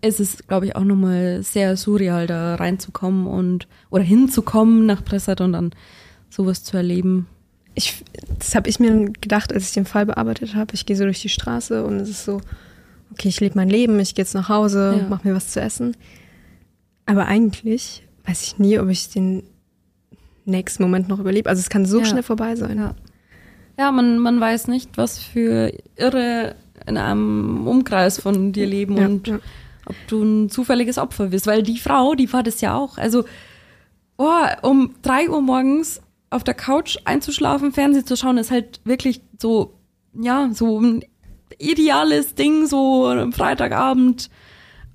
es 0.00 0.20
ist, 0.20 0.46
glaube 0.46 0.66
ich, 0.66 0.76
auch 0.76 0.84
nochmal 0.84 1.42
sehr 1.42 1.76
surreal, 1.76 2.26
da 2.28 2.54
reinzukommen 2.54 3.26
und 3.26 3.66
oder 3.90 4.04
hinzukommen 4.04 4.86
nach 4.86 5.04
Pressat 5.04 5.40
und 5.40 5.52
dann 5.54 5.72
sowas 6.30 6.62
zu 6.62 6.76
erleben. 6.76 7.26
Ich, 7.74 8.04
das 8.38 8.54
habe 8.54 8.68
ich 8.68 8.78
mir 8.78 9.10
gedacht, 9.20 9.52
als 9.52 9.64
ich 9.68 9.72
den 9.74 9.86
Fall 9.86 10.06
bearbeitet 10.06 10.54
habe. 10.54 10.74
Ich 10.74 10.86
gehe 10.86 10.96
so 10.96 11.04
durch 11.04 11.20
die 11.22 11.28
Straße 11.28 11.84
und 11.84 11.96
es 11.96 12.08
ist 12.10 12.24
so, 12.24 12.40
okay, 13.12 13.28
ich 13.28 13.40
lebe 13.40 13.56
mein 13.56 13.68
Leben, 13.70 13.98
ich 13.98 14.14
gehe 14.14 14.22
jetzt 14.24 14.34
nach 14.34 14.48
Hause, 14.48 14.98
Ja. 15.00 15.06
mach 15.08 15.24
mir 15.24 15.34
was 15.34 15.48
zu 15.48 15.60
essen. 15.60 15.96
Aber 17.06 17.26
eigentlich 17.26 18.06
weiß 18.26 18.42
ich 18.42 18.58
nie, 18.58 18.78
ob 18.78 18.88
ich 18.88 19.08
den 19.08 19.42
nächsten 20.44 20.82
Moment 20.82 21.08
noch 21.08 21.18
überlebe. 21.18 21.48
Also 21.50 21.60
es 21.60 21.70
kann 21.70 21.86
so 21.86 22.00
Ja. 22.00 22.04
schnell 22.04 22.22
vorbei 22.22 22.54
sein. 22.56 22.78
Ja. 22.78 22.94
Ja, 23.78 23.92
man, 23.92 24.18
man 24.18 24.40
weiß 24.40 24.68
nicht, 24.68 24.96
was 24.98 25.18
für 25.20 25.72
Irre 25.96 26.56
in 26.86 26.96
einem 26.96 27.66
Umkreis 27.66 28.20
von 28.20 28.52
dir 28.52 28.66
leben 28.66 28.96
Ja, 28.96 29.06
und 29.06 29.28
ja. 29.28 29.38
ob 29.86 29.94
du 30.08 30.22
ein 30.22 30.50
zufälliges 30.50 30.98
Opfer 30.98 31.26
bist. 31.28 31.46
Weil 31.46 31.62
die 31.62 31.78
Frau, 31.78 32.14
die 32.14 32.32
war 32.32 32.42
das 32.42 32.60
ja 32.60 32.74
auch. 32.74 32.98
Also, 32.98 33.24
oh, 34.16 34.46
um 34.62 34.94
drei 35.02 35.28
Uhr 35.28 35.40
morgens 35.40 36.02
auf 36.30 36.42
der 36.44 36.54
Couch 36.54 36.98
einzuschlafen, 37.04 37.72
Fernsehen 37.72 38.04
zu 38.04 38.16
schauen, 38.16 38.36
ist 38.38 38.50
halt 38.50 38.80
wirklich 38.84 39.20
so, 39.38 39.74
ja, 40.12 40.50
so 40.52 40.80
ein 40.80 41.04
ideales 41.58 42.34
Ding, 42.34 42.66
so 42.66 43.06
am 43.06 43.32
Freitagabend. 43.32 44.28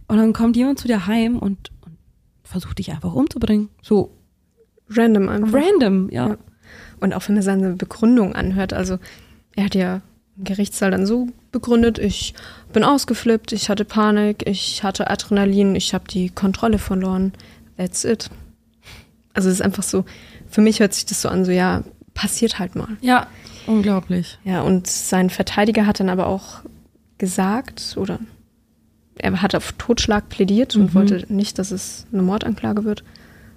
Und 0.08 0.18
dann 0.18 0.34
kommt 0.34 0.58
jemand 0.58 0.80
zu 0.80 0.88
dir 0.88 1.08
heim 1.08 1.38
und, 1.38 1.72
und 1.86 1.98
versucht 2.44 2.80
dich 2.80 2.92
einfach 2.92 3.14
umzubringen. 3.14 3.70
So 3.82 4.12
Random 4.90 5.30
einfach. 5.30 5.54
random, 5.54 6.10
ja. 6.10 6.28
Ja. 6.30 6.38
Und 7.04 7.14
auch 7.14 7.28
wenn 7.28 7.36
man 7.36 7.44
seine 7.44 7.74
Begründung 7.74 8.34
anhört, 8.34 8.72
also 8.72 8.98
er 9.58 9.66
hat 9.66 9.76
ja 9.76 10.02
im 10.38 10.46
Gerichtssaal 10.46 10.90
dann 10.92 11.06
so 11.06 11.28
begründet, 11.52 12.00
ich 12.00 12.34
bin 12.72 12.84
ausgeflippt, 12.86 13.52
ich 13.52 13.70
hatte 13.70 13.84
Panik, 13.84 14.48
ich 14.48 14.84
hatte 14.84 15.10
Adrenalin, 15.10 15.76
ich 15.76 15.94
habe 15.94 16.06
die 16.10 16.30
Kontrolle 16.30 16.80
verloren. 16.80 17.34
That's 17.78 18.06
it. 18.06 18.30
Also 19.34 19.50
es 19.50 19.56
ist 19.56 19.62
einfach 19.62 19.84
so, 19.84 20.06
für 20.50 20.62
mich 20.62 20.80
hört 20.80 20.94
sich 20.94 21.06
das 21.06 21.22
so 21.22 21.28
an, 21.28 21.44
so 21.44 21.52
ja, 21.52 21.84
passiert 22.14 22.58
halt 22.58 22.76
mal. 22.76 22.96
Ja, 23.02 23.28
unglaublich. 23.68 24.40
Ja, 24.46 24.62
und 24.62 24.88
sein 24.88 25.30
Verteidiger 25.30 25.86
hat 25.86 26.00
dann 26.00 26.10
aber 26.10 26.28
auch 26.28 26.62
gesagt, 27.18 27.96
oder 27.98 28.18
er 29.18 29.42
hat 29.42 29.56
auf 29.56 29.74
Totschlag 29.74 30.30
plädiert 30.30 30.76
und 30.78 30.84
Mhm. 30.86 30.94
wollte 30.94 31.26
nicht, 31.34 31.60
dass 31.60 31.72
es 31.72 32.06
eine 32.14 32.22
Mordanklage 32.22 32.86
wird. 32.86 33.04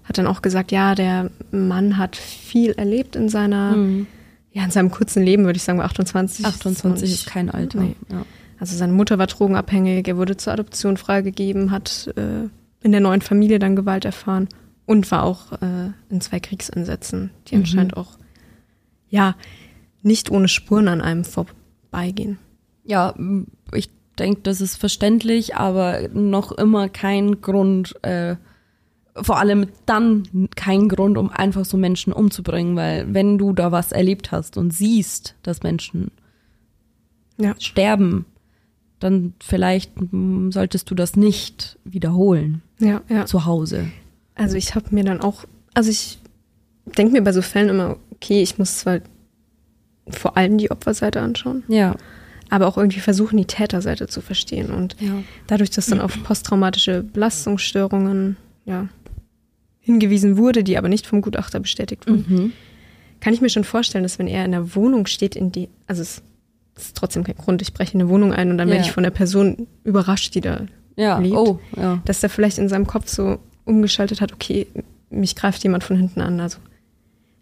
Hat 0.09 0.19
dann 0.19 0.27
auch 0.27 0.41
gesagt, 0.43 0.73
ja, 0.73 0.95
der 0.95 1.31
Mann 1.51 1.99
hat 1.99 2.17
viel 2.17 2.73
erlebt 2.73 3.17
in 3.17 3.29
seiner, 3.29 3.77
Mhm. 3.77 4.07
ja, 4.53 4.65
in 4.65 4.71
seinem 4.71 4.91
kurzen 4.91 5.23
Leben, 5.23 5.45
würde 5.45 5.57
ich 5.57 5.63
sagen, 5.65 5.79
bei 5.79 5.85
28. 5.85 6.45
28 6.47 7.13
ist 7.13 7.27
kein 7.27 7.51
Alter. 7.51 7.81
Nee. 7.81 7.97
Ja. 8.11 8.25
Also 8.59 8.77
seine 8.77 8.93
Mutter 8.93 9.19
war 9.19 9.27
drogenabhängig, 9.27 10.07
er 10.09 10.17
wurde 10.17 10.37
zur 10.37 10.53
Adoption 10.53 10.97
freigegeben, 10.97 11.71
hat 11.71 12.11
äh, 12.17 12.49
in 12.83 12.93
der 12.93 13.01
neuen 13.01 13.21
Familie 13.21 13.59
dann 13.59 13.77
Gewalt 13.77 14.05
erfahren 14.05 14.49
und 14.87 15.11
war 15.11 15.25
auch 15.25 15.53
äh, 15.61 15.91
in 16.09 16.21
zwei 16.21 16.41
Kriegseinsätzen, 16.41 17.31
die 17.49 17.57
Mhm. 17.57 17.61
anscheinend 17.63 17.97
auch, 17.97 18.13
ja, 19.11 19.35
nicht 20.03 20.31
ohne 20.31 20.49
Spuren 20.49 20.89
an 20.89 21.01
einem 21.01 21.25
vorbeigehen. 21.25 22.39
Ja, 22.85 23.15
ich 23.75 23.91
denke, 24.19 24.41
das 24.45 24.61
ist 24.61 24.77
verständlich, 24.77 25.57
aber 25.57 26.09
noch 26.15 26.53
immer 26.53 26.89
kein 26.89 27.41
Grund, 27.41 27.97
äh, 28.05 28.37
vor 29.23 29.39
allem 29.39 29.69
dann 29.87 30.49
kein 30.57 30.89
Grund, 30.89 31.17
um 31.17 31.31
einfach 31.31 31.65
so 31.65 31.77
Menschen 31.77 32.13
umzubringen, 32.13 32.77
weil 32.77 33.13
wenn 33.15 33.39
du 33.39 33.53
da 33.53 33.73
was 33.73 33.93
erlebt 33.93 34.31
hast 34.33 34.57
und 34.57 34.73
siehst, 34.73 35.35
dass 35.43 35.63
Menschen 35.63 36.11
Ja. 37.39 37.55
sterben, 37.59 38.25
dann 38.99 39.35
vielleicht 39.43 39.93
solltest 40.51 40.91
du 40.91 40.95
das 40.95 41.17
nicht 41.17 41.79
wiederholen 41.85 42.63
Ja, 42.79 43.03
ja. 43.09 43.27
zu 43.27 43.45
Hause. 43.45 43.89
Also 44.35 44.57
ich 44.57 44.75
habe 44.75 44.87
mir 44.91 45.05
dann 45.05 45.21
auch, 45.21 45.45
also 45.75 45.91
ich 45.91 46.19
denke 46.97 47.13
mir 47.13 47.23
bei 47.23 47.33
so 47.33 47.43
Fällen 47.43 47.69
immer, 47.71 47.97
okay, 48.13 48.43
ich 48.43 48.59
muss 48.59 48.79
zwar 48.79 49.01
vor 50.09 50.37
allem 50.37 50.57
die 50.59 50.71
Opferseite 50.71 51.21
anschauen, 51.21 51.63
Ja. 51.69 51.97
aber 52.49 52.67
auch 52.69 52.77
irgendwie 52.79 53.01
versuchen, 53.01 53.37
die 53.37 53.45
Täterseite 53.45 54.07
zu 54.09 54.21
verstehen. 54.21 54.71
Und 54.71 54.97
Ja. 55.01 55.23
dadurch, 55.47 55.71
dass 55.71 55.87
dann 55.87 56.01
auf 56.01 56.23
posttraumatische 56.23 57.03
Belastungsstörungen 57.03 58.37
ja, 58.65 58.89
hingewiesen 59.87 60.37
wurde, 60.37 60.63
die 60.65 60.77
aber 60.77 60.89
nicht 60.89 61.07
vom 61.07 61.23
Gutachter 61.23 61.61
bestätigt 61.61 62.07
wurden, 62.09 62.25
Mhm. 62.29 62.53
kann 63.21 63.33
ich 63.33 63.41
mir 63.41 63.49
schon 63.49 63.65
vorstellen, 63.65 64.03
dass 64.03 64.19
wenn 64.19 64.27
er 64.29 64.45
in 64.45 64.51
der 64.51 64.75
Wohnung 64.75 65.07
steht, 65.07 65.37
in 65.37 65.53
die, 65.53 65.69
also 65.87 66.03
es 66.03 66.23
ist 66.77 66.97
trotzdem 66.97 67.25
kein 67.25 67.37
Grund, 67.37 67.63
ich 67.63 67.73
breche 67.73 67.95
in 67.95 68.01
eine 68.01 68.11
Wohnung 68.11 68.33
ein 68.35 68.51
und 68.51 68.59
dann 68.59 68.69
Ja. 68.69 68.75
werde 68.75 68.87
ich 68.87 68.93
von 68.93 69.05
der 69.05 69.11
Person 69.11 69.67
überrascht, 69.85 70.35
die 70.35 70.41
da 70.43 70.67
Ja, 70.97 71.19
lebt. 71.19 71.37
oh, 71.37 71.61
ja. 71.77 72.03
dass 72.05 72.21
der 72.21 72.29
vielleicht 72.31 72.59
in 72.59 72.69
seinem 72.69 72.87
Kopf 72.87 73.09
so 73.09 73.39
umgeschaltet 73.65 74.21
hat, 74.21 74.33
okay, 74.33 74.67
mich 75.09 75.37
greift 75.37 75.63
jemand 75.63 75.85
von 75.85 75.97
hinten 75.97 76.21
an. 76.21 76.41
Also, 76.41 76.59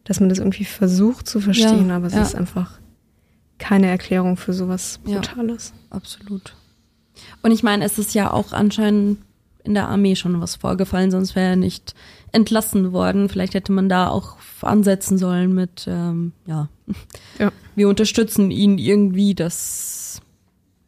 dass 0.05 0.21
man 0.21 0.29
das 0.29 0.39
irgendwie 0.39 0.65
versucht 0.67 1.27
zu 1.27 1.41
verstehen, 1.41 1.91
aber 1.91 2.07
es 2.09 2.15
ist 2.15 2.35
einfach 2.35 2.79
keine 3.59 3.87
Erklärung 3.89 4.37
für 4.37 4.53
sowas. 4.53 5.01
Brutales. 5.03 5.73
Absolut. 5.91 6.55
Und 7.43 7.53
ich 7.53 7.63
meine, 7.63 7.85
es 7.85 7.99
ist 7.99 8.13
ja 8.15 8.31
auch 8.33 8.53
anscheinend 8.53 9.19
in 9.63 9.73
der 9.75 9.89
Armee 9.89 10.15
schon 10.15 10.39
was 10.43 10.57
vorgefallen, 10.57 11.11
sonst 11.11 11.35
wäre 11.37 11.51
er 11.51 11.57
nicht 11.57 11.95
entlassen 12.35 12.93
worden. 12.93 13.29
Vielleicht 13.29 13.55
hätte 13.55 13.73
man 13.73 13.89
da 13.89 14.09
auch 14.09 14.37
ansetzen 14.61 15.19
sollen 15.19 15.55
mit, 15.55 15.87
ähm, 15.89 16.33
ja, 16.47 16.69
Ja. 17.39 17.53
wir 17.77 17.89
unterstützen 17.89 18.51
ihn 18.51 18.79
irgendwie, 18.79 19.35
das, 19.35 20.21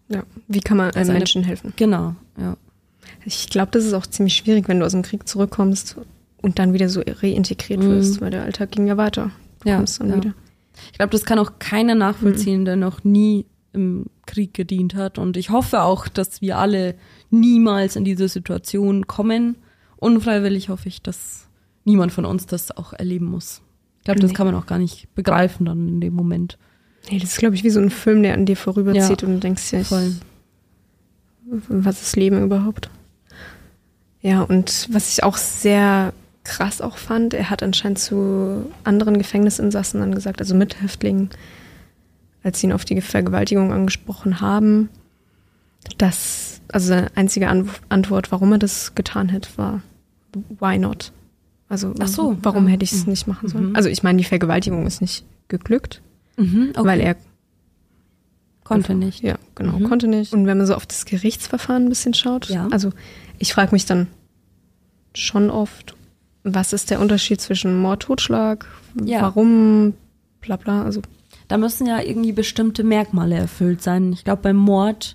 Ja. 0.08 0.22
Wie 0.48 0.60
kann 0.60 0.76
man 0.76 0.90
einem 0.94 1.10
eine- 1.10 1.18
Menschen 1.18 1.42
helfen? 1.44 1.72
genau, 1.76 2.14
ja. 2.38 2.56
Ich 3.24 3.48
glaube, 3.50 3.70
das 3.72 3.84
ist 3.84 3.92
auch 3.92 4.06
ziemlich 4.06 4.34
schwierig, 4.36 4.68
wenn 4.68 4.78
du 4.80 4.86
aus 4.86 4.92
dem 4.92 5.02
Krieg 5.02 5.26
zurückkommst 5.28 5.96
und 6.42 6.58
dann 6.58 6.72
wieder 6.72 6.88
so 6.88 7.02
reintegriert 7.04 7.82
Mhm. 7.82 7.88
wirst, 7.88 8.20
weil 8.20 8.30
der 8.30 8.44
Alltag 8.44 8.70
ging 8.72 8.86
ja 8.86 8.96
weiter. 8.96 9.30
Du 9.62 9.68
Ja, 9.70 9.76
kommst 9.76 10.00
dann 10.00 10.10
ja. 10.10 10.16
wieder. 10.16 10.34
Ich 10.92 10.98
glaube, 10.98 11.10
das 11.10 11.24
kann 11.24 11.38
auch 11.38 11.52
keiner 11.58 11.94
nachvollziehen, 11.94 12.64
der 12.64 12.76
noch 12.76 13.02
nie 13.04 13.46
im 13.72 14.06
Krieg 14.26 14.54
gedient 14.54 14.94
hat. 14.94 15.18
Und 15.18 15.36
ich 15.36 15.50
hoffe 15.50 15.82
auch, 15.82 16.06
dass 16.08 16.40
wir 16.40 16.58
alle 16.58 16.94
niemals 17.30 17.96
in 17.96 18.04
diese 18.04 18.28
Situation 18.28 19.06
kommen. 19.06 19.56
Unfreiwillig 19.98 20.68
hoffe 20.68 20.88
ich, 20.88 21.02
dass 21.02 21.46
niemand 21.84 22.12
von 22.12 22.24
uns 22.24 22.46
das 22.46 22.76
auch 22.76 22.92
erleben 22.92 23.26
muss. 23.26 23.62
Ich 23.98 24.04
glaube, 24.04 24.20
das 24.20 24.30
Nee. 24.30 24.36
kann 24.36 24.46
man 24.46 24.54
auch 24.54 24.66
gar 24.66 24.78
nicht 24.78 25.12
begreifen 25.14 25.66
dann 25.66 25.88
in 25.88 26.00
dem 26.00 26.14
Moment. 26.14 26.58
Nee, 27.10 27.18
das 27.18 27.30
ist, 27.32 27.38
glaube 27.38 27.54
ich, 27.54 27.64
wie 27.64 27.70
so 27.70 27.80
ein 27.80 27.90
Film, 27.90 28.22
der 28.22 28.34
an 28.34 28.46
dir 28.46 28.56
vorüberzieht 28.56 29.22
Ja, 29.22 29.28
und 29.28 29.34
du 29.34 29.40
denkst 29.40 29.70
dir, 29.70 29.80
ich, 29.80 29.86
Voll. 29.88 30.12
was 31.44 32.02
ist 32.02 32.16
Leben 32.16 32.42
überhaupt? 32.42 32.90
Ja, 34.20 34.42
und 34.42 34.88
was 34.92 35.10
ich 35.12 35.22
auch 35.22 35.36
sehr 35.36 36.12
krass 36.42 36.80
auch 36.80 36.96
fand, 36.98 37.34
er 37.34 37.50
hat 37.50 37.62
anscheinend 37.62 37.98
zu 37.98 38.70
anderen 38.84 39.18
Gefängnisinsassen 39.18 40.00
dann 40.00 40.14
gesagt, 40.14 40.40
also 40.40 40.54
Mithäftlingen, 40.54 41.30
als 42.42 42.60
sie 42.60 42.66
ihn 42.68 42.72
auf 42.72 42.84
die 42.84 43.00
Vergewaltigung 43.00 43.72
angesprochen 43.72 44.40
haben, 44.40 44.88
dass, 45.98 46.45
also 46.72 46.88
seine 46.88 47.10
einzige 47.16 47.48
An 47.48 47.68
Antwort, 47.88 48.32
warum 48.32 48.52
er 48.52 48.58
das 48.58 48.94
getan 48.94 49.28
hätte, 49.28 49.48
war, 49.56 49.82
why 50.60 50.78
not? 50.78 51.12
Also, 51.68 51.92
Ach 51.98 52.06
so, 52.08 52.36
warum 52.42 52.66
ja. 52.66 52.72
hätte 52.74 52.84
ich 52.84 52.92
es 52.92 53.06
nicht 53.06 53.26
machen 53.26 53.48
sollen? 53.48 53.70
Mhm. 53.70 53.76
Also, 53.76 53.88
ich 53.88 54.02
meine, 54.02 54.18
die 54.18 54.24
Vergewaltigung 54.24 54.86
ist 54.86 55.00
nicht 55.00 55.24
geglückt, 55.48 56.00
Mhm, 56.36 56.72
okay. 56.76 56.86
weil 56.86 57.00
er 57.00 57.16
konnte 58.64 58.94
nicht. 58.94 59.22
ja, 59.22 59.36
genau, 59.54 59.78
Mhm. 59.78 59.84
konnte 59.88 60.08
nicht. 60.08 60.32
Und 60.32 60.46
wenn 60.46 60.58
man 60.58 60.66
so 60.66 60.74
auf 60.74 60.86
das 60.86 61.04
Gerichtsverfahren 61.04 61.86
ein 61.86 61.88
bisschen 61.88 62.14
schaut, 62.14 62.48
Ja. 62.48 62.68
also 62.70 62.90
ich 63.38 63.52
frage 63.52 63.72
mich 63.72 63.86
dann 63.86 64.06
schon 65.14 65.50
oft, 65.50 65.94
was 66.44 66.72
ist 66.72 66.90
der 66.90 67.00
Unterschied 67.00 67.40
zwischen 67.40 67.78
Mord, 67.80 68.02
Totschlag, 68.02 68.66
Ja. 69.04 69.22
warum, 69.22 69.94
bla 70.40 70.56
bla, 70.56 70.82
also 70.84 71.02
Da 71.48 71.58
müssen 71.58 71.86
ja 71.86 72.00
irgendwie 72.00 72.32
bestimmte 72.32 72.82
Merkmale 72.82 73.36
erfüllt 73.36 73.80
sein. 73.80 74.12
Ich 74.12 74.24
glaube, 74.24 74.42
beim 74.42 74.56
Mord 74.56 75.14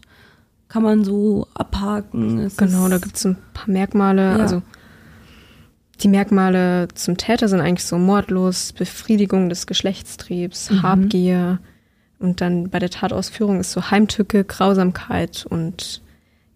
kann 0.71 0.83
man 0.83 1.03
so 1.03 1.47
abhaken. 1.53 2.39
Es 2.39 2.55
genau, 2.57 2.87
da 2.87 2.97
gibt 2.97 3.17
es 3.17 3.25
ein 3.25 3.37
paar 3.53 3.69
Merkmale, 3.69 4.21
Ja. 4.21 4.35
also 4.37 4.61
die 6.01 6.07
Merkmale 6.07 6.87
zum 6.95 7.17
Täter 7.17 7.47
sind 7.47 7.59
eigentlich 7.61 7.85
so 7.85 7.97
mordlos, 7.97 8.73
Befriedigung 8.73 9.49
des 9.49 9.67
Geschlechtstriebs, 9.67 10.71
Mhm. 10.71 10.81
Habgier 10.83 11.59
und 12.19 12.41
dann 12.41 12.69
bei 12.69 12.79
der 12.79 12.89
Tatausführung 12.89 13.59
ist 13.59 13.71
so 13.71 13.91
Heimtücke, 13.91 14.43
Grausamkeit 14.45 15.45
und 15.47 16.01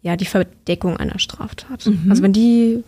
ja, 0.01 0.15
die 0.15 0.25
Verdeckung 0.25 0.97
einer 0.97 1.19
Straftat. 1.19 1.85
Mhm. 1.85 2.09
Also 2.09 2.23
wenn 2.23 2.33
die 2.33 2.83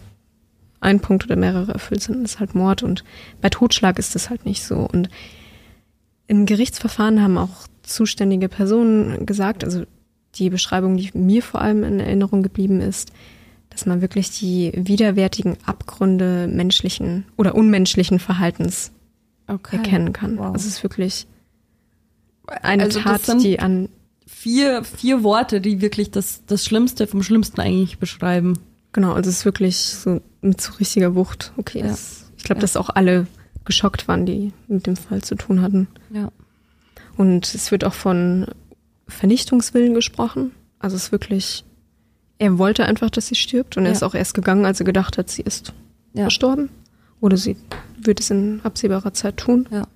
ein 0.79 0.99
Punkt 0.99 1.25
oder 1.25 1.35
mehrere 1.35 1.73
erfüllt 1.73 2.01
sind, 2.03 2.23
ist 2.23 2.39
halt 2.39 2.55
Mord 2.55 2.83
und 2.83 3.03
bei 3.41 3.49
Totschlag 3.49 3.99
ist 3.99 4.15
das 4.15 4.29
halt 4.29 4.45
nicht 4.45 4.63
so. 4.63 4.77
Und 4.77 5.09
im 6.27 6.45
Gerichtsverfahren 6.45 7.21
haben 7.21 7.37
auch 7.37 7.67
zuständige 7.83 8.47
Personen 8.49 9.25
gesagt, 9.25 9.63
also 9.63 9.83
die 10.35 10.49
Beschreibung, 10.49 10.97
die 10.97 11.09
mir 11.13 11.41
vor 11.41 11.61
allem 11.61 11.83
in 11.83 11.99
Erinnerung 11.99 12.43
geblieben 12.43 12.81
ist, 12.81 13.11
dass 13.69 13.85
man 13.85 14.01
wirklich 14.01 14.31
die 14.31 14.71
widerwärtigen 14.75 15.57
Abgründe 15.65 16.47
menschlichen 16.47 17.25
oder 17.37 17.55
unmenschlichen 17.55 18.19
Verhaltens 18.19 18.91
okay. 19.47 19.77
erkennen 19.77 20.13
kann. 20.13 20.37
Wow. 20.37 20.53
Also 20.53 20.67
es 20.67 20.77
ist 20.77 20.83
wirklich 20.83 21.27
eine 22.61 22.83
Also 22.83 22.99
das 23.01 23.23
Tat, 23.23 23.41
die 23.43 23.59
an 23.59 23.89
vier, 24.25 24.83
vier 24.83 25.23
Worte, 25.23 25.61
die 25.61 25.81
wirklich 25.81 26.11
das, 26.11 26.43
das 26.45 26.65
Schlimmste 26.65 27.07
vom 27.07 27.23
Schlimmsten 27.23 27.59
eigentlich 27.61 27.97
beschreiben. 27.99 28.59
Genau, 28.93 29.13
also 29.13 29.29
es 29.29 29.39
ist 29.39 29.45
wirklich 29.45 29.77
so 29.77 30.21
mit 30.41 30.61
so 30.61 30.73
richtiger 30.73 31.15
Wucht. 31.15 31.53
Okay, 31.57 31.79
Ja. 31.79 31.87
das, 31.87 32.31
ich 32.37 32.43
glaube, 32.43 32.59
Ja. 32.59 32.61
dass 32.61 32.77
auch 32.77 32.89
alle 32.89 33.27
geschockt 33.65 34.07
waren, 34.07 34.25
die 34.25 34.53
mit 34.67 34.87
dem 34.87 34.95
Fall 34.95 35.21
zu 35.21 35.35
tun 35.35 35.61
hatten. 35.61 35.87
Ja. 36.09 36.31
Und 37.17 37.53
es 37.53 37.71
wird 37.71 37.83
auch 37.83 37.93
von 37.93 38.47
Vernichtungswillen 39.07 39.93
gesprochen. 39.93 40.51
Also 40.79 40.95
es 40.95 41.05
ist 41.05 41.11
wirklich, 41.11 41.63
er 42.39 42.57
wollte 42.57 42.85
einfach, 42.85 43.09
dass 43.09 43.27
sie 43.27 43.35
stirbt 43.35 43.77
und 43.77 43.83
er 43.83 43.89
Ja. 43.91 43.95
ist 43.95 44.03
auch 44.03 44.13
erst 44.13 44.33
gegangen, 44.33 44.65
als 44.65 44.79
er 44.79 44.85
gedacht 44.85 45.17
hat, 45.17 45.29
sie 45.29 45.41
ist 45.41 45.73
Ja. 46.13 46.23
verstorben. 46.23 46.69
Oder 47.19 47.37
sie 47.37 47.55
wird 47.99 48.19
es 48.19 48.29
in 48.29 48.61
absehbarer 48.63 49.13
Zeit 49.13 49.37
tun. 49.37 49.67
Ja. 49.71 49.87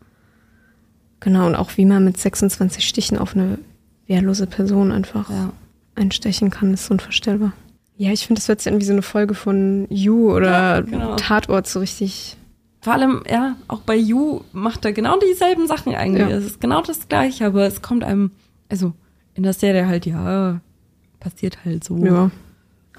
Genau, 1.19 1.45
und 1.45 1.55
auch 1.55 1.77
wie 1.77 1.85
man 1.85 2.03
mit 2.03 2.17
26 2.17 2.87
Stichen 2.87 3.17
auf 3.17 3.35
eine 3.35 3.59
wehrlose 4.07 4.47
Person 4.47 4.91
einfach 4.91 5.29
Ja. 5.29 5.53
einstechen 5.95 6.49
kann, 6.49 6.73
ist 6.73 6.89
unvorstellbar. 6.89 7.53
Ja, 7.97 8.11
ich 8.11 8.25
finde, 8.25 8.39
das 8.39 8.47
wird 8.47 8.61
sich 8.61 8.73
an 8.73 8.79
wie 8.79 8.85
so 8.85 8.93
eine 8.93 9.03
Folge 9.03 9.35
von 9.35 9.85
You 9.91 10.31
oder 10.33 10.81
genau. 10.81 11.15
Tatort 11.17 11.67
so 11.67 11.79
richtig. 11.79 12.35
Vor 12.81 12.93
allem, 12.93 13.21
ja, 13.29 13.55
auch 13.67 13.81
bei 13.81 13.95
You 13.95 14.41
macht 14.53 14.83
er 14.85 14.93
genau 14.93 15.19
dieselben 15.19 15.67
Sachen 15.67 15.93
eigentlich. 15.93 16.27
Ja. 16.27 16.35
Es 16.35 16.45
ist 16.45 16.61
genau 16.61 16.81
das 16.81 17.07
Gleiche, 17.07 17.45
aber 17.45 17.67
es 17.67 17.83
kommt 17.83 18.03
einem, 18.03 18.31
also 18.69 18.93
in 19.41 19.43
der 19.43 19.53
Serie 19.53 19.87
halt, 19.87 20.05
ja, 20.05 20.61
passiert 21.19 21.65
halt 21.65 21.83
so. 21.83 21.97
Ja. 21.97 22.29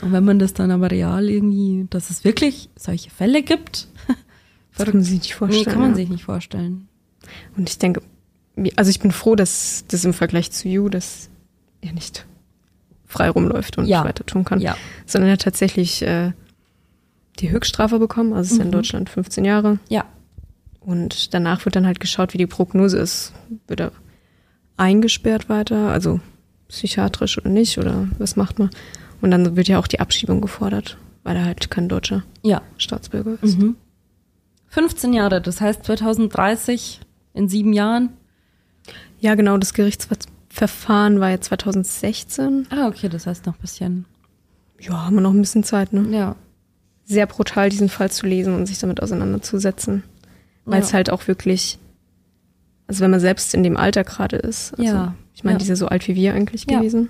Und 0.01 0.11
wenn 0.13 0.25
man 0.25 0.41
das 0.41 0.55
dann 0.55 0.73
aber 0.73 0.91
real 0.91 1.29
irgendwie, 1.31 1.87
dass 1.89 2.11
es 2.11 2.25
wirklich 2.25 2.69
solche 2.77 3.11
Fälle 3.11 3.43
gibt, 3.43 3.87
Das 4.77 4.87
kann 4.87 4.95
man 4.97 5.05
sich 5.05 5.19
nicht 5.21 5.35
vorstellen. 5.35 5.65
nee, 5.67 5.71
kann 5.71 5.81
man 5.81 5.91
ja. 5.91 5.97
sich 5.97 6.09
nicht 6.09 6.25
vorstellen. 6.25 6.89
Und 7.57 7.69
ich 7.69 7.79
denke, 7.79 8.01
also 8.77 8.91
ich 8.91 8.99
bin 9.01 9.13
froh, 9.13 9.37
dass 9.37 9.85
das 9.87 10.05
im 10.05 10.13
Vergleich 10.15 10.51
zu 10.51 10.69
You, 10.69 10.89
dass 10.89 11.29
er 11.81 11.93
nicht 11.93 12.27
frei 13.07 13.29
rumläuft 13.31 13.79
und 13.79 13.85
Ja. 13.87 14.05
weiter 14.05 14.25
tun 14.27 14.45
kann, 14.45 14.61
Ja. 14.61 14.77
sondern 15.07 15.29
er 15.29 15.35
hat 15.35 15.43
tatsächlich 15.43 16.03
äh, 16.03 16.33
die 17.39 17.51
Höchststrafe 17.51 17.99
bekommen, 17.99 18.33
also 18.33 18.47
es 18.47 18.53
ist 18.53 18.59
ja 18.59 18.65
in 18.65 18.69
Mhm. 18.71 18.73
Deutschland 18.73 19.11
15 19.11 19.45
Jahre. 19.45 19.79
Ja. 19.89 20.07
Und 20.81 21.33
danach 21.35 21.65
wird 21.67 21.77
dann 21.77 21.87
halt 21.87 22.01
geschaut, 22.01 22.33
wie 22.35 22.39
die 22.39 22.47
Prognose 22.49 22.99
ist. 22.99 23.33
Wird 23.69 23.79
er 23.81 23.93
eingesperrt 24.79 25.49
weiter, 25.49 25.89
also 25.91 26.19
psychiatrisch 26.73 27.39
oder 27.39 27.51
nicht, 27.51 27.79
oder 27.79 28.09
was 28.19 28.35
macht 28.37 28.59
man? 28.59 28.71
Und 29.21 29.31
dann 29.31 29.55
wird 29.57 29.69
ja 29.69 29.79
auch 29.79 29.87
die 29.87 30.01
Abschiebung 30.01 30.41
gefordert, 30.41 30.97
weil 31.23 31.37
er 31.37 31.45
halt 31.45 31.71
kein 31.71 31.89
deutscher 31.89 32.25
Ja. 32.43 32.63
Staatsbürger 32.79 33.37
ist. 33.43 33.59
Mhm. 33.59 33.77
15 34.69 35.13
Jahre, 35.13 35.41
das 35.41 35.61
heißt 35.61 35.85
2030 35.85 37.01
in 37.35 37.49
sieben 37.49 37.73
Jahren. 37.73 38.09
Ja, 39.21 39.35
genau, 39.35 39.59
das 39.59 39.75
Gerichtsverfahren 39.75 41.21
war 41.21 41.29
ja 41.31 41.41
2016. 41.41 42.67
Ah, 42.71 42.89
okay, 42.89 43.09
das 43.09 43.27
heißt 43.27 43.47
noch 43.47 43.55
ein 43.55 43.61
bisschen. 43.61 44.05
Ja, 44.81 45.05
haben 45.07 45.15
wir 45.15 45.21
noch 45.21 45.33
ein 45.35 45.41
bisschen 45.41 45.63
Zeit, 45.63 45.93
ne? 45.93 46.05
Ja. 46.11 46.37
Sehr 47.05 47.27
brutal, 47.27 47.69
diesen 47.69 47.89
Fall 47.91 48.11
zu 48.11 48.27
lesen 48.27 48.55
und 48.55 48.67
sich 48.67 48.79
damit 48.79 49.03
auseinanderzusetzen. 49.03 50.03
Weil 50.65 50.81
Ja. 50.81 50.85
es 50.87 50.95
halt 50.95 51.11
auch 51.11 51.29
wirklich, 51.29 51.79
also 52.87 53.01
wenn 53.05 53.11
man 53.11 53.21
selbst 53.21 53.55
in 53.55 53.63
dem 53.63 53.77
Alter 53.77 54.03
gerade 54.05 54.37
ist. 54.37 54.73
Also, 54.73 54.83
Ja, 54.85 55.15
Ich 55.35 55.45
meine, 55.45 55.55
ja. 55.55 55.59
die 55.59 55.63
ist 55.65 55.69
ja 55.71 55.77
so 55.77 55.89
alt 55.89 56.07
wie 56.09 56.15
wir 56.15 56.35
eigentlich 56.35 56.67
Ja. 56.71 56.79
gewesen. 56.79 57.09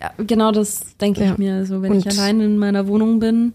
Ja, 0.00 0.12
genau 0.18 0.52
das 0.52 0.96
denke 0.98 1.24
ich 1.24 1.38
mir. 1.38 1.64
So, 1.64 1.80
wenn 1.82 1.92
Und- 1.92 1.98
ich 1.98 2.08
allein 2.08 2.40
in 2.40 2.58
meiner 2.58 2.86
Wohnung 2.86 3.18
bin. 3.18 3.54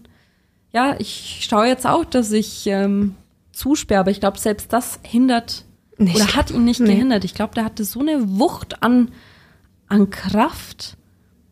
Ja, 0.72 0.96
ich 0.98 1.46
schaue 1.48 1.66
jetzt 1.66 1.86
auch, 1.86 2.04
dass 2.04 2.32
ich 2.32 2.66
ähm, 2.66 3.14
zusperre, 3.52 4.00
aber 4.00 4.10
ich 4.10 4.20
glaube, 4.20 4.38
selbst 4.38 4.72
das 4.72 4.98
hindert 5.02 5.64
Nicht. 5.98 6.16
oder 6.16 6.34
hat 6.34 6.50
ihn 6.50 6.64
nicht 6.64 6.80
Nee. 6.80 6.94
gehindert. 6.94 7.24
Ich 7.24 7.34
glaube, 7.34 7.54
der 7.54 7.64
hatte 7.64 7.84
so 7.84 8.00
eine 8.00 8.38
Wucht 8.38 8.82
an, 8.82 9.10
an 9.88 10.10
Kraft, 10.10 10.96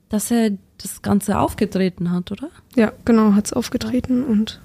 dass 0.08 0.30
er 0.30 0.52
das 0.78 1.02
Ganze 1.02 1.38
aufgetreten 1.38 2.10
hat, 2.10 2.32
oder? 2.32 2.48
Ja, 2.74 2.92
genau, 3.04 3.34
hat's 3.34 3.52
aufgetreten 3.52 4.24
und 4.24 4.60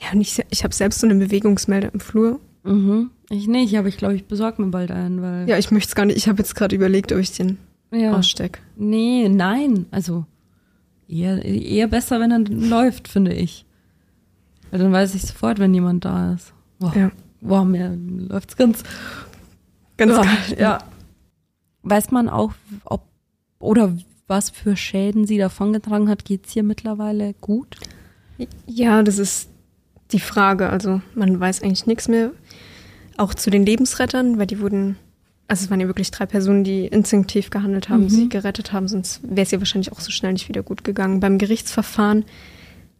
ja, 0.00 0.12
und 0.12 0.20
ich, 0.20 0.40
ich 0.50 0.62
habe 0.62 0.72
selbst 0.72 1.00
so 1.00 1.08
eine 1.08 1.16
Bewegungsmelder 1.16 1.92
im 1.92 1.98
Flur. 1.98 2.38
Mhm. 2.68 3.10
Ich 3.30 3.46
nicht, 3.46 3.76
aber 3.76 3.88
ich 3.88 3.96
glaube, 3.96 4.14
ich 4.14 4.24
besorge 4.26 4.62
mir 4.62 4.70
bald 4.70 4.90
einen, 4.90 5.20
weil. 5.22 5.48
Ja, 5.48 5.58
ich 5.58 5.70
möchte 5.70 5.88
es 5.88 5.94
gar 5.94 6.06
nicht. 6.06 6.16
Ich 6.16 6.28
habe 6.28 6.38
jetzt 6.38 6.54
gerade 6.54 6.74
überlegt, 6.74 7.12
ob 7.12 7.18
ich 7.18 7.32
den 7.32 7.58
ja. 7.90 8.16
ausstecke. 8.16 8.60
Nee, 8.76 9.28
nein. 9.28 9.86
Also 9.90 10.24
eher, 11.08 11.44
eher 11.44 11.88
besser, 11.88 12.20
wenn 12.20 12.30
er 12.30 12.40
läuft, 12.40 13.08
finde 13.08 13.32
ich. 13.34 13.64
Weil 14.70 14.80
dann 14.80 14.92
weiß 14.92 15.14
ich 15.14 15.22
sofort, 15.22 15.58
wenn 15.58 15.74
jemand 15.74 16.04
da 16.04 16.34
ist. 16.34 16.52
Boah, 16.78 16.94
Ja. 16.96 17.10
boah 17.40 17.64
mir 17.64 17.96
läuft's 18.28 18.56
ganz. 18.56 18.82
Ganz 19.96 20.12
ja, 20.50 20.56
ja. 20.58 20.78
Weiß 21.82 22.10
man 22.10 22.28
auch, 22.28 22.52
ob 22.84 23.02
oder 23.58 23.96
was 24.26 24.50
für 24.50 24.76
Schäden 24.76 25.26
sie 25.26 25.38
davongetragen 25.38 26.08
hat? 26.08 26.24
Geht's 26.24 26.52
hier 26.52 26.62
mittlerweile 26.62 27.34
gut? 27.40 27.76
Ja, 28.66 29.02
das 29.02 29.18
ist 29.18 29.48
die 30.12 30.20
Frage. 30.20 30.68
Also 30.68 31.00
man 31.14 31.40
weiß 31.40 31.62
eigentlich 31.62 31.86
nichts 31.86 32.08
mehr. 32.08 32.30
Auch 33.18 33.34
zu 33.34 33.50
den 33.50 33.66
Lebensrettern, 33.66 34.38
weil 34.38 34.46
die 34.46 34.60
wurden, 34.60 34.96
also 35.48 35.64
es 35.64 35.70
waren 35.70 35.80
ja 35.80 35.86
wirklich 35.86 36.10
drei 36.10 36.24
Personen, 36.24 36.64
die 36.64 36.86
instinktiv 36.86 37.50
gehandelt 37.50 37.88
haben, 37.90 38.04
Mhm. 38.04 38.08
sie 38.08 38.28
gerettet 38.30 38.72
haben, 38.72 38.88
sonst 38.88 39.20
wäre 39.22 39.42
es 39.42 39.50
ja 39.50 39.58
wahrscheinlich 39.58 39.92
auch 39.92 40.00
so 40.00 40.10
schnell 40.10 40.32
nicht 40.32 40.48
wieder 40.48 40.62
gut 40.62 40.84
gegangen. 40.84 41.20
Beim 41.20 41.36
Gerichtsverfahren 41.38 42.24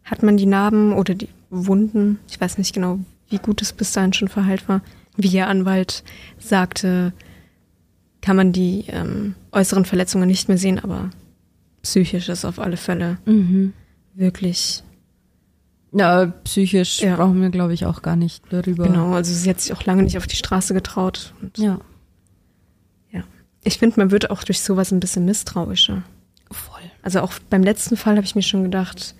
hat 0.03 0.21
man 0.21 0.37
die 0.37 0.45
Narben 0.45 0.93
oder 0.93 1.15
die 1.15 1.29
Wunden, 1.49 2.19
ich 2.29 2.39
weiß 2.39 2.57
nicht 2.59 2.73
genau, 2.75 2.99
wie 3.29 3.37
gut 3.39 3.61
es 3.63 3.73
bis 3.73 3.91
dahin 3.93 4.13
schon 4.13 4.27
verheilt 4.27 4.67
war, 4.69 4.81
wie 5.17 5.27
ihr 5.29 5.47
Anwalt 5.47 6.03
sagte, 6.37 7.13
kann 8.21 8.35
man 8.35 8.51
die 8.51 8.85
ähm, 8.89 9.35
äußeren 9.51 9.85
Verletzungen 9.85 10.27
nicht 10.27 10.47
mehr 10.49 10.57
sehen, 10.57 10.79
aber 10.79 11.09
psychisch 11.81 12.27
ist 12.29 12.43
auf 12.45 12.59
alle 12.59 12.77
Fälle 12.77 13.17
Mhm. 13.25 13.73
wirklich 14.15 14.83
Ja, 15.91 16.27
psychisch 16.43 17.01
Ja. 17.01 17.15
brauchen 17.15 17.41
wir, 17.41 17.49
glaube 17.49 17.73
ich, 17.73 17.85
auch 17.85 18.01
gar 18.01 18.15
nicht 18.15 18.43
darüber. 18.51 18.85
Genau, 18.87 19.13
also 19.13 19.33
sie 19.33 19.49
hat 19.49 19.59
sich 19.59 19.73
auch 19.73 19.83
lange 19.85 20.03
nicht 20.03 20.17
auf 20.17 20.27
die 20.27 20.35
Straße 20.35 20.73
getraut. 20.73 21.33
Und 21.41 21.57
Ja, 21.57 21.79
ich 23.65 23.77
finde, 23.77 23.99
man 23.99 24.09
wird 24.11 24.31
auch 24.31 24.43
durch 24.45 24.61
sowas 24.61 24.91
ein 24.93 25.01
bisschen 25.01 25.25
misstrauischer. 25.25 26.03
voll. 26.49 26.79
Also 27.03 27.19
auch 27.19 27.33
beim 27.49 27.61
letzten 27.61 27.97
Fall 27.97 28.15
habe 28.15 28.25
ich 28.25 28.33
mir 28.35 28.41
schon 28.41 28.63
gedacht, 28.63 29.15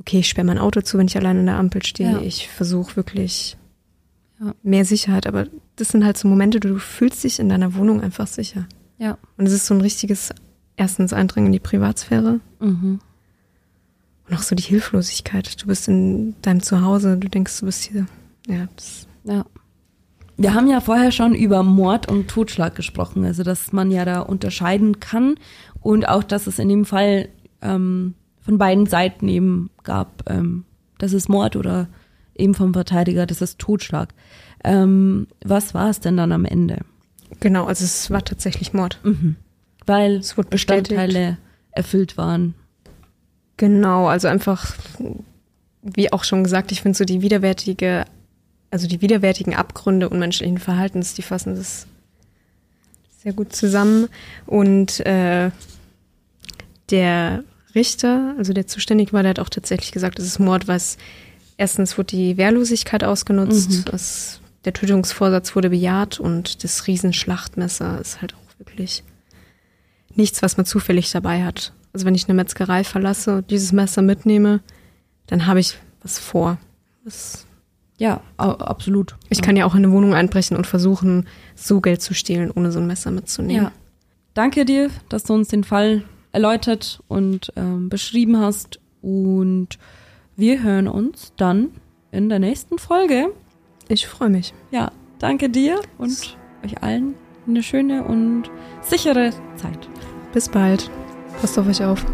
okay, 0.00 0.18
ich 0.18 0.28
sperre 0.28 0.44
mein 0.46 0.58
Auto 0.58 0.80
zu, 0.80 0.98
wenn 0.98 1.06
ich 1.06 1.16
allein 1.16 1.38
an 1.38 1.46
der 1.46 1.56
Ampel 1.58 1.82
stehe. 1.84 2.10
Ja. 2.10 2.20
Ich 2.20 2.48
versuche 2.48 2.96
wirklich 2.96 3.56
Ja. 4.40 4.52
mehr 4.64 4.84
Sicherheit. 4.84 5.28
Aber 5.28 5.46
das 5.76 5.88
sind 5.88 6.04
halt 6.04 6.18
so 6.18 6.26
Momente, 6.26 6.58
du 6.58 6.76
fühlst 6.78 7.22
dich 7.22 7.38
in 7.38 7.48
deiner 7.48 7.74
Wohnung 7.76 8.00
einfach 8.00 8.26
sicher. 8.26 8.66
Ja. 8.98 9.16
Und 9.38 9.46
es 9.46 9.52
ist 9.52 9.66
so 9.66 9.74
ein 9.74 9.80
richtiges, 9.80 10.30
erstens 10.76 11.12
Eindringen 11.12 11.46
in 11.46 11.52
die 11.52 11.60
Privatsphäre 11.60 12.40
Mhm. 12.58 12.98
Und 14.28 14.36
auch 14.36 14.42
so 14.42 14.54
die 14.54 14.62
Hilflosigkeit. 14.62 15.60
Du 15.62 15.66
bist 15.66 15.88
in 15.88 16.34
deinem 16.42 16.62
Zuhause, 16.62 17.16
du 17.16 17.28
denkst, 17.28 17.60
du 17.60 17.66
bist 17.66 17.84
hier. 17.84 18.06
Ja, 18.46 18.68
das, 18.76 19.06
Ja. 19.24 19.44
Wir 20.36 20.52
haben 20.52 20.66
ja 20.66 20.80
vorher 20.80 21.12
schon 21.12 21.34
über 21.34 21.62
Mord 21.62 22.08
und 22.10 22.26
Totschlag 22.26 22.74
gesprochen, 22.74 23.24
also 23.24 23.44
dass 23.44 23.72
man 23.72 23.92
ja 23.92 24.04
da 24.04 24.18
unterscheiden 24.20 24.98
kann 24.98 25.36
und 25.80 26.08
auch, 26.08 26.24
dass 26.24 26.48
es 26.48 26.58
in 26.58 26.68
dem 26.68 26.84
Fall 26.84 27.28
ähm, 27.62 28.14
von 28.40 28.58
beiden 28.58 28.86
Seiten 28.86 29.28
eben 29.28 29.70
gab, 29.84 30.28
ähm, 30.28 30.64
das 30.98 31.12
ist 31.12 31.28
Mord 31.28 31.54
oder 31.54 31.88
eben 32.34 32.54
vom 32.54 32.72
Verteidiger, 32.72 33.26
das 33.26 33.42
ist 33.42 33.60
Totschlag. 33.60 34.12
Ähm, 34.64 35.28
was 35.44 35.72
war 35.72 35.88
es 35.88 36.00
denn 36.00 36.16
dann 36.16 36.32
am 36.32 36.44
Ende? 36.44 36.80
genau, 37.40 37.66
also 37.66 37.84
es 37.84 38.10
war 38.10 38.24
tatsächlich 38.24 38.72
Mord. 38.72 38.98
Mhm. 39.02 39.36
Weil 39.86 40.16
Es. 40.16 40.34
Bestandteile 40.34 41.38
erfüllt 41.72 42.16
waren. 42.16 42.54
Genau, 43.56 44.06
also 44.08 44.28
einfach, 44.28 44.74
wie 45.82 46.12
auch 46.12 46.24
schon 46.24 46.42
gesagt, 46.42 46.72
ich 46.72 46.82
finde 46.82 46.98
so 46.98 47.04
die 47.04 47.22
widerwärtige, 47.22 48.04
also 48.70 48.88
die 48.88 49.00
widerwärtigen 49.00 49.54
Abgründe 49.54 50.08
unmenschlichen 50.08 50.58
Verhaltens, 50.58 51.14
die 51.14 51.22
fassen 51.22 51.54
das 51.54 51.86
sehr 53.22 53.32
gut 53.32 53.54
zusammen. 53.54 54.08
Und 54.46 55.00
äh, 55.06 55.50
der 56.90 57.44
Richter, 57.74 58.34
also 58.38 58.52
der 58.52 58.66
zuständig 58.66 59.12
war, 59.12 59.22
der 59.22 59.30
hat 59.30 59.38
auch 59.40 59.48
tatsächlich 59.48 59.92
gesagt, 59.92 60.18
es 60.18 60.26
ist 60.26 60.38
Mord, 60.38 60.68
was 60.68 60.96
erstens 61.56 61.96
wurde 61.96 62.16
die 62.16 62.36
Wehrlosigkeit 62.36 63.04
ausgenutzt, 63.04 63.70
Mhm. 63.70 63.84
es, 63.92 64.40
der 64.64 64.72
Tötungsvorsatz 64.72 65.54
wurde 65.54 65.70
bejaht 65.70 66.18
und 66.20 66.64
das 66.64 66.86
Riesenschlachtmesser 66.86 68.00
ist 68.00 68.20
halt 68.20 68.34
auch 68.34 68.58
wirklich 68.58 69.02
nichts, 70.14 70.42
was 70.42 70.56
man 70.56 70.66
zufällig 70.66 71.10
dabei 71.10 71.44
hat. 71.44 71.72
Also 71.94 72.04
wenn 72.04 72.14
ich 72.14 72.28
eine 72.28 72.34
Metzgerei 72.34 72.84
verlasse 72.84 73.38
und 73.38 73.50
dieses 73.50 73.72
Messer 73.72 74.02
mitnehme, 74.02 74.60
dann 75.26 75.46
habe 75.46 75.60
ich 75.60 75.78
was 76.02 76.18
vor. 76.18 76.58
Das, 77.04 77.46
Ja, 77.98 78.20
absolut. 78.36 79.16
ich 79.30 79.40
kann 79.40 79.56
ja 79.56 79.64
auch 79.64 79.74
in 79.74 79.84
eine 79.84 79.92
Wohnung 79.92 80.12
einbrechen 80.12 80.56
und 80.56 80.66
versuchen, 80.66 81.26
so 81.54 81.80
Geld 81.80 82.02
zu 82.02 82.12
stehlen, 82.12 82.50
ohne 82.50 82.72
so 82.72 82.80
ein 82.80 82.86
Messer 82.86 83.10
mitzunehmen. 83.10 83.64
Ja. 83.64 83.72
Danke 84.34 84.64
dir, 84.64 84.90
dass 85.08 85.22
du 85.22 85.32
uns 85.34 85.48
den 85.48 85.62
Fall 85.62 86.02
erläutert 86.32 87.00
und 87.06 87.52
ähm, 87.56 87.88
beschrieben 87.88 88.38
hast. 88.40 88.80
Und 89.00 89.78
wir 90.36 90.62
hören 90.62 90.88
uns 90.88 91.32
dann 91.36 91.70
in 92.10 92.28
der 92.28 92.40
nächsten 92.40 92.78
Folge. 92.78 93.28
Ich 93.88 94.08
freue 94.08 94.30
mich. 94.30 94.52
Ja, 94.72 94.90
danke 95.20 95.48
dir 95.48 95.80
und 95.98 96.36
euch 96.64 96.82
allen 96.82 97.14
eine 97.46 97.62
schöne 97.62 98.02
und 98.02 98.50
sichere 98.82 99.30
Zeit. 99.56 99.88
Bis 100.32 100.48
bald. 100.48 100.90
Passt 101.40 101.58
auf 101.58 101.66
euch 101.66 101.84
auf. 101.84 102.04